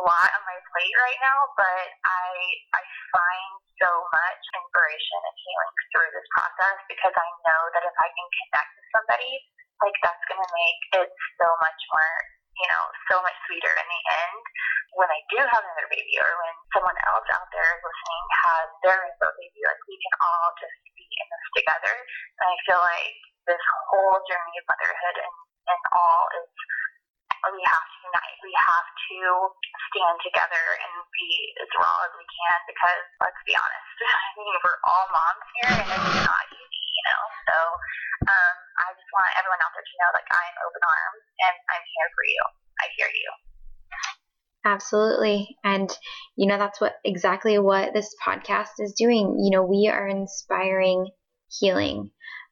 lot 0.00 0.30
on 0.30 0.42
my 0.46 0.58
plate 0.72 0.96
right 1.02 1.20
now, 1.20 1.40
but 1.58 1.86
I 2.06 2.30
I 2.78 2.82
find 3.12 3.50
so 3.82 3.90
much 3.90 4.42
inspiration 4.56 5.18
and 5.26 5.36
healing 5.36 5.74
through 5.92 6.10
this 6.14 6.28
process 6.32 6.78
because 6.88 7.14
I 7.14 7.28
know 7.44 7.62
that 7.76 7.84
if 7.84 7.96
I 7.98 8.08
can 8.08 8.28
connect 8.30 8.70
with 8.78 8.88
somebody, 8.94 9.32
like 9.82 9.96
that's 10.00 10.24
gonna 10.30 10.50
make 10.54 10.82
it 11.04 11.10
so 11.42 11.48
much 11.60 11.80
more 11.90 12.14
you 12.56 12.68
know, 12.72 12.84
so 13.12 13.20
much 13.20 13.36
sweeter 13.44 13.68
in 13.68 13.84
the 13.84 14.02
end 14.16 14.40
when 14.96 15.12
I 15.12 15.20
do 15.28 15.38
have 15.44 15.60
another 15.60 15.88
baby 15.92 16.16
or 16.16 16.30
when 16.40 16.56
someone 16.72 16.96
else 17.04 17.28
out 17.36 17.48
there 17.52 17.72
listening 17.84 18.24
has 18.48 18.66
their 18.80 18.96
rainbow 19.04 19.28
baby, 19.36 19.60
like 19.60 19.82
we 19.84 19.96
can 20.00 20.14
all 20.24 20.48
just 20.56 20.76
be 20.96 21.04
in 21.04 21.26
this 21.28 21.46
together. 21.60 21.94
And 22.40 22.46
I 22.48 22.56
feel 22.64 22.80
like 22.80 23.16
this 23.44 23.60
whole 23.92 24.16
journey 24.24 24.56
of 24.56 24.64
motherhood 24.72 25.16
and, 25.20 25.36
and 25.68 25.82
all 25.92 26.24
is 26.40 26.48
we 27.52 27.62
have 27.66 27.86
to 27.86 27.98
unite. 28.06 28.38
We 28.42 28.54
have 28.56 28.88
to 28.88 29.18
stand 29.92 30.16
together 30.24 30.64
and 30.80 30.92
be 31.12 31.28
as 31.60 31.70
raw 31.76 32.06
as 32.08 32.12
we 32.16 32.26
can 32.26 32.58
because 32.70 33.04
let's 33.20 33.42
be 33.44 33.54
honest, 33.54 33.88
I 34.04 34.30
mean 34.40 34.56
we're 34.64 34.80
all 34.86 35.06
moms 35.12 35.46
here 35.60 35.72
and 35.76 35.88
it's 35.90 36.24
not 36.24 36.44
easy, 36.52 36.84
you 36.96 37.04
know. 37.12 37.22
So 37.50 37.56
um, 38.26 38.56
I 38.80 38.88
just 38.96 39.10
want 39.12 39.30
everyone 39.38 39.60
out 39.60 39.72
there 39.76 39.84
to 39.84 39.96
know 40.00 40.10
like 40.16 40.28
I'm 40.32 40.54
open 40.64 40.82
arms 40.82 41.24
and 41.44 41.56
I'm 41.70 41.84
here 41.84 42.10
for 42.14 42.24
you. 42.24 42.42
I 42.80 42.86
hear 42.96 43.10
you. 43.12 43.30
Absolutely. 44.66 45.56
And, 45.62 45.88
you 46.34 46.48
know, 46.48 46.58
that's 46.58 46.80
what 46.80 46.96
exactly 47.04 47.56
what 47.58 47.94
this 47.94 48.12
podcast 48.26 48.80
is 48.80 48.94
doing. 48.98 49.38
You 49.38 49.50
know, 49.50 49.62
we 49.62 49.88
are 49.88 50.08
inspiring 50.08 51.06
healing, 51.48 52.10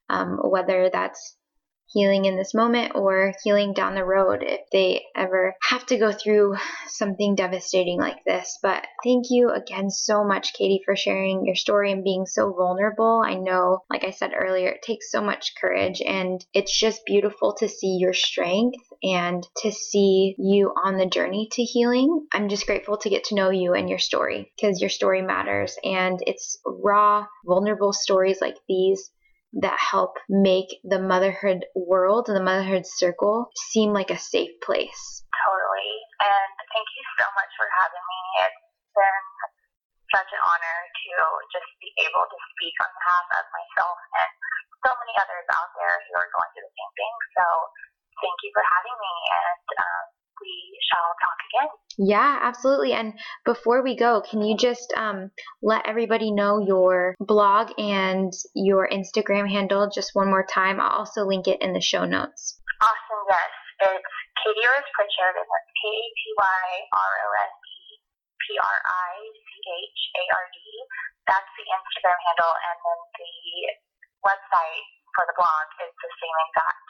um, 0.09 0.39
whether 0.45 0.91
that's 0.93 1.37
healing 1.95 2.25
in 2.25 2.37
this 2.37 2.53
moment 2.53 2.93
or 2.97 3.33
healing 3.45 3.73
down 3.73 3.95
the 3.95 4.05
road 4.05 4.43
if 4.43 4.61
they 4.73 5.01
ever 5.17 5.55
have 5.63 5.87
to 5.87 5.97
go 5.97 6.13
through 6.13 6.57
something 6.89 7.37
devastating 7.37 7.99
like 7.99 8.23
this. 8.27 8.59
But 8.63 8.85
thank 9.05 9.27
you 9.31 9.51
again 9.51 9.91
so 9.91 10.25
much, 10.25 10.53
Katy, 10.55 10.83
for 10.85 10.97
sharing 10.97 11.47
your 11.47 11.55
story 11.55 11.93
and 11.93 12.03
being 12.03 12.27
so 12.27 12.53
vulnerable. 12.53 13.23
I 13.25 13.35
know, 13.37 13.79
like 13.89 14.05
I 14.05 14.11
said 14.11 14.33
earlier, 14.37 14.71
it 14.71 14.83
takes 14.83 15.11
so 15.11 15.23
much 15.23 15.53
courage 15.61 16.03
and 16.05 16.45
it's 16.53 16.77
just 16.79 17.07
beautiful 17.07 17.55
to 17.61 17.69
see 17.69 17.97
your 18.01 18.13
strength 18.13 18.83
and 19.05 19.47
to 19.59 19.71
see 19.71 20.35
you 20.37 20.73
on 20.85 20.99
the 20.99 21.07
journey 21.07 21.49
to 21.53 21.63
healing. 21.63 22.27
I'm 22.33 22.49
just 22.49 22.67
grateful 22.67 22.97
to 22.99 23.11
get 23.11 23.25
to 23.25 23.37
know 23.37 23.51
you 23.51 23.75
and 23.75 23.89
your 23.89 24.01
story 24.01 24.53
because 24.57 24.81
your 24.81 24.91
story 24.91 25.23
matters 25.23 25.77
and 25.85 26.19
it's 26.27 26.59
raw, 26.67 27.27
vulnerable 27.47 27.93
stories 27.93 28.41
like 28.41 28.57
these 28.69 29.11
that 29.61 29.79
help 29.79 30.19
make 30.29 30.83
the 30.83 30.99
motherhood 30.99 31.67
world 31.75 32.27
and 32.27 32.37
the 32.37 32.43
motherhood 32.43 32.87
circle 32.87 33.51
seem 33.71 33.93
like 33.93 34.11
a 34.11 34.19
safe 34.19 34.51
place. 34.63 35.23
Totally. 35.31 35.95
And 36.23 36.51
thank 36.75 36.89
you 36.91 37.05
so 37.21 37.27
much 37.39 37.53
for 37.55 37.69
having 37.71 38.03
me. 38.03 38.21
It's 38.43 38.65
been 38.95 39.27
such 40.11 40.31
an 40.31 40.43
honor 40.43 40.79
to 40.91 41.15
just 41.55 41.71
be 41.79 41.91
able 42.03 42.27
to 42.27 42.39
speak 42.55 42.77
on 42.83 42.91
behalf 42.91 43.27
of 43.35 43.45
myself 43.51 43.99
and 44.15 44.33
so 44.87 44.91
many 44.95 45.15
others 45.19 45.47
out 45.55 45.71
there 45.75 45.97
who 46.07 46.13
are 46.19 46.31
going 46.35 46.51
through 46.55 46.67
the 46.67 46.75
same 46.75 46.93
thing. 46.99 47.15
So 47.39 47.45
thank 48.23 48.39
you 48.43 48.51
for 48.55 48.63
having 48.63 48.97
me. 48.99 49.15
And 49.33 49.67
um, 49.79 50.05
we 50.41 50.55
shall 50.91 51.11
talk 51.23 51.39
again. 51.49 51.71
Yeah, 51.99 52.39
absolutely. 52.43 52.93
And 52.93 53.15
before 53.45 53.83
we 53.83 53.97
go, 53.97 54.23
can 54.23 54.43
you 54.43 54.57
just 54.57 54.93
um, 54.97 55.31
let 55.63 55.87
everybody 55.87 56.33
know 56.33 56.59
your 56.59 57.15
blog 57.21 57.71
and 57.79 58.33
your 58.55 58.89
Instagram 58.89 59.49
handle 59.49 59.91
just 59.95 60.11
one 60.15 60.29
more 60.29 60.47
time? 60.47 60.81
I'll 60.81 61.07
also 61.07 61.25
link 61.25 61.47
it 61.47 61.63
in 61.63 61.73
the 61.73 61.81
show 61.81 62.05
notes. 62.05 62.59
Awesome, 62.83 63.25
yes. 63.31 63.53
It's 63.95 64.15
Katy 64.43 64.65
Rose 64.65 64.91
Prichard, 64.95 65.35
and 65.39 65.47
that's 65.47 65.71
K 65.79 65.83
A 65.89 66.07
T 66.15 66.21
Y 66.37 66.67
R 66.95 67.13
O 67.23 67.29
S 67.47 67.55
E 67.63 67.79
P 68.43 68.59
R 68.59 68.79
I 68.87 69.13
C 69.25 69.49
H 69.63 70.01
A 70.19 70.23
R 70.35 70.47
D. 70.51 70.59
That's 71.31 71.51
the 71.57 71.65
Instagram 71.65 72.19
handle, 72.29 72.55
and 72.55 72.77
then 72.83 73.01
the 73.19 73.33
website 74.27 74.85
for 75.15 75.25
the 75.31 75.37
blog 75.39 75.67
is 75.81 75.93
the 75.95 76.11
same 76.19 76.39
exact 76.51 76.87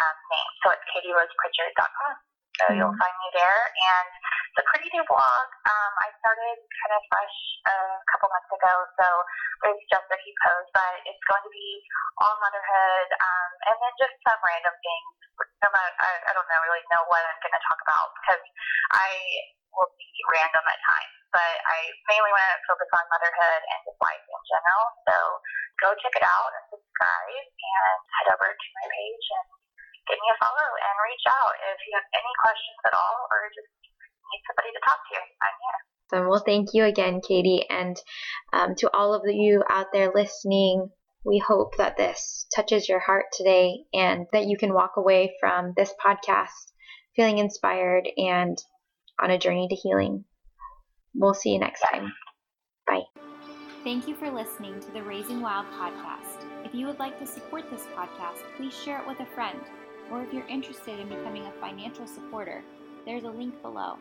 um, 0.00 0.16
name. 0.30 0.50
So 0.62 0.66
it's 0.72 0.86
katyroseprichard.com. 0.92 2.14
So 2.56 2.72
you'll 2.72 2.88
mm-hmm. 2.88 3.02
find 3.04 3.16
me 3.20 3.28
there. 3.36 3.60
And 3.68 4.08
the 4.56 4.64
Pretty 4.72 4.88
New 4.88 5.04
blog, 5.04 5.46
um, 5.68 5.92
I 6.00 6.08
started 6.24 6.56
kind 6.56 6.92
of 6.96 7.02
fresh 7.12 7.38
a 7.68 7.76
couple 8.08 8.32
months 8.32 8.48
ago, 8.48 8.74
so 8.96 9.06
there's 9.60 9.84
just 9.92 10.08
a 10.08 10.18
few 10.24 10.32
posts, 10.40 10.72
but 10.72 10.94
it's 11.04 11.24
going 11.28 11.44
to 11.44 11.52
be 11.52 11.70
all 12.24 12.32
motherhood, 12.40 13.08
um, 13.20 13.50
and 13.68 13.76
then 13.76 13.92
just 14.00 14.16
some 14.24 14.40
random 14.40 14.72
things. 14.80 15.12
No 15.60 15.68
matter, 15.68 15.92
I, 16.00 16.10
I 16.24 16.32
don't 16.32 16.48
know, 16.48 16.60
really 16.64 16.84
know 16.88 17.04
what 17.12 17.20
I'm 17.20 17.40
going 17.44 17.52
to 17.52 17.64
talk 17.68 17.80
about 17.84 18.08
because 18.16 18.44
I 18.96 19.10
will 19.76 19.92
be 20.00 20.08
random 20.32 20.64
at 20.64 20.80
times, 20.80 21.16
but 21.36 21.56
I 21.68 21.78
mainly 22.08 22.32
want 22.32 22.48
to 22.48 22.64
focus 22.64 22.88
on 22.96 23.04
motherhood 23.12 23.60
and 23.60 23.78
just 23.84 24.00
life 24.00 24.24
in 24.24 24.40
general. 24.48 24.84
So 25.04 25.16
go 25.84 25.88
check 26.00 26.16
it 26.16 26.24
out 26.24 26.50
and 26.56 26.64
subscribe 26.72 27.44
and 27.44 27.98
head 28.16 28.28
over 28.32 28.48
to 28.48 28.68
my 28.80 28.86
page 28.88 29.26
and 29.36 29.48
give 30.06 30.18
me 30.18 30.28
a 30.30 30.38
follow 30.38 30.68
and 30.70 30.94
reach 31.06 31.26
out 31.26 31.54
if 31.74 31.78
you 31.82 31.92
have 31.98 32.08
any 32.14 32.32
questions 32.42 32.80
at 32.86 32.94
all 32.94 33.18
or 33.30 33.38
just 33.50 33.70
need 34.30 34.42
somebody 34.46 34.70
to 34.74 34.82
talk 34.82 35.00
to. 35.02 35.18
I'm 35.18 35.56
here. 35.58 35.80
So, 36.08 36.16
well, 36.30 36.42
thank 36.46 36.74
you 36.74 36.84
again, 36.84 37.20
Katy. 37.20 37.66
And 37.68 37.96
um, 38.52 38.74
to 38.78 38.90
all 38.94 39.14
of 39.14 39.22
you 39.26 39.62
out 39.68 39.86
there 39.92 40.12
listening, 40.14 40.90
we 41.24 41.38
hope 41.38 41.76
that 41.78 41.96
this 41.96 42.46
touches 42.54 42.88
your 42.88 43.00
heart 43.00 43.26
today 43.32 43.84
and 43.92 44.26
that 44.32 44.46
you 44.46 44.56
can 44.56 44.72
walk 44.72 44.92
away 44.96 45.34
from 45.40 45.74
this 45.76 45.92
podcast 46.04 46.70
feeling 47.16 47.38
inspired 47.38 48.08
and 48.16 48.56
on 49.20 49.30
a 49.30 49.38
journey 49.38 49.66
to 49.68 49.74
healing. 49.74 50.24
We'll 51.14 51.34
see 51.34 51.50
you 51.50 51.58
next 51.58 51.80
time. 51.80 52.12
Bye. 52.86 53.02
Thank 53.82 54.06
you 54.06 54.14
for 54.14 54.30
listening 54.30 54.78
to 54.80 54.90
the 54.92 55.02
Raising 55.02 55.40
Wild 55.40 55.66
podcast. 55.72 56.44
If 56.64 56.74
you 56.74 56.86
would 56.86 56.98
like 56.98 57.18
to 57.18 57.26
support 57.26 57.68
this 57.70 57.86
podcast, 57.96 58.42
please 58.56 58.74
share 58.76 59.00
it 59.00 59.06
with 59.08 59.18
a 59.20 59.26
friend 59.26 59.58
or 60.10 60.22
if 60.22 60.32
you're 60.32 60.46
interested 60.46 60.98
in 60.98 61.08
becoming 61.08 61.46
a 61.46 61.60
financial 61.60 62.06
supporter, 62.06 62.62
there's 63.04 63.24
a 63.24 63.30
link 63.30 63.60
below. 63.62 63.96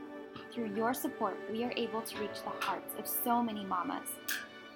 Through 0.52 0.76
your 0.76 0.94
support, 0.94 1.38
we 1.52 1.64
are 1.64 1.74
able 1.76 2.02
to 2.02 2.20
reach 2.20 2.42
the 2.44 2.66
hearts 2.66 2.94
of 2.98 3.08
so 3.08 3.42
many 3.42 3.64
mamas. 3.64 4.10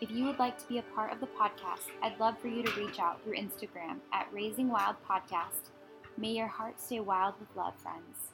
If 0.02 0.12
you 0.12 0.26
would 0.26 0.40
like 0.40 0.58
to 0.58 0.68
be 0.68 0.78
a 0.78 0.96
part 0.96 1.12
of 1.12 1.20
the 1.20 1.28
podcast, 1.28 1.88
I'd 2.02 2.20
love 2.20 2.40
for 2.40 2.48
you 2.48 2.64
to 2.64 2.80
reach 2.80 3.00
out 3.00 3.22
through 3.24 3.36
Instagram 3.36 3.98
at 4.14 4.32
Raising 4.32 4.70
Wild 4.70 4.96
Podcast. 5.08 5.72
May 6.18 6.32
your 6.32 6.48
heart 6.48 6.80
stay 6.80 7.00
wild 7.00 7.36
with 7.40 7.50
love, 7.56 7.76
friends. 7.76 8.29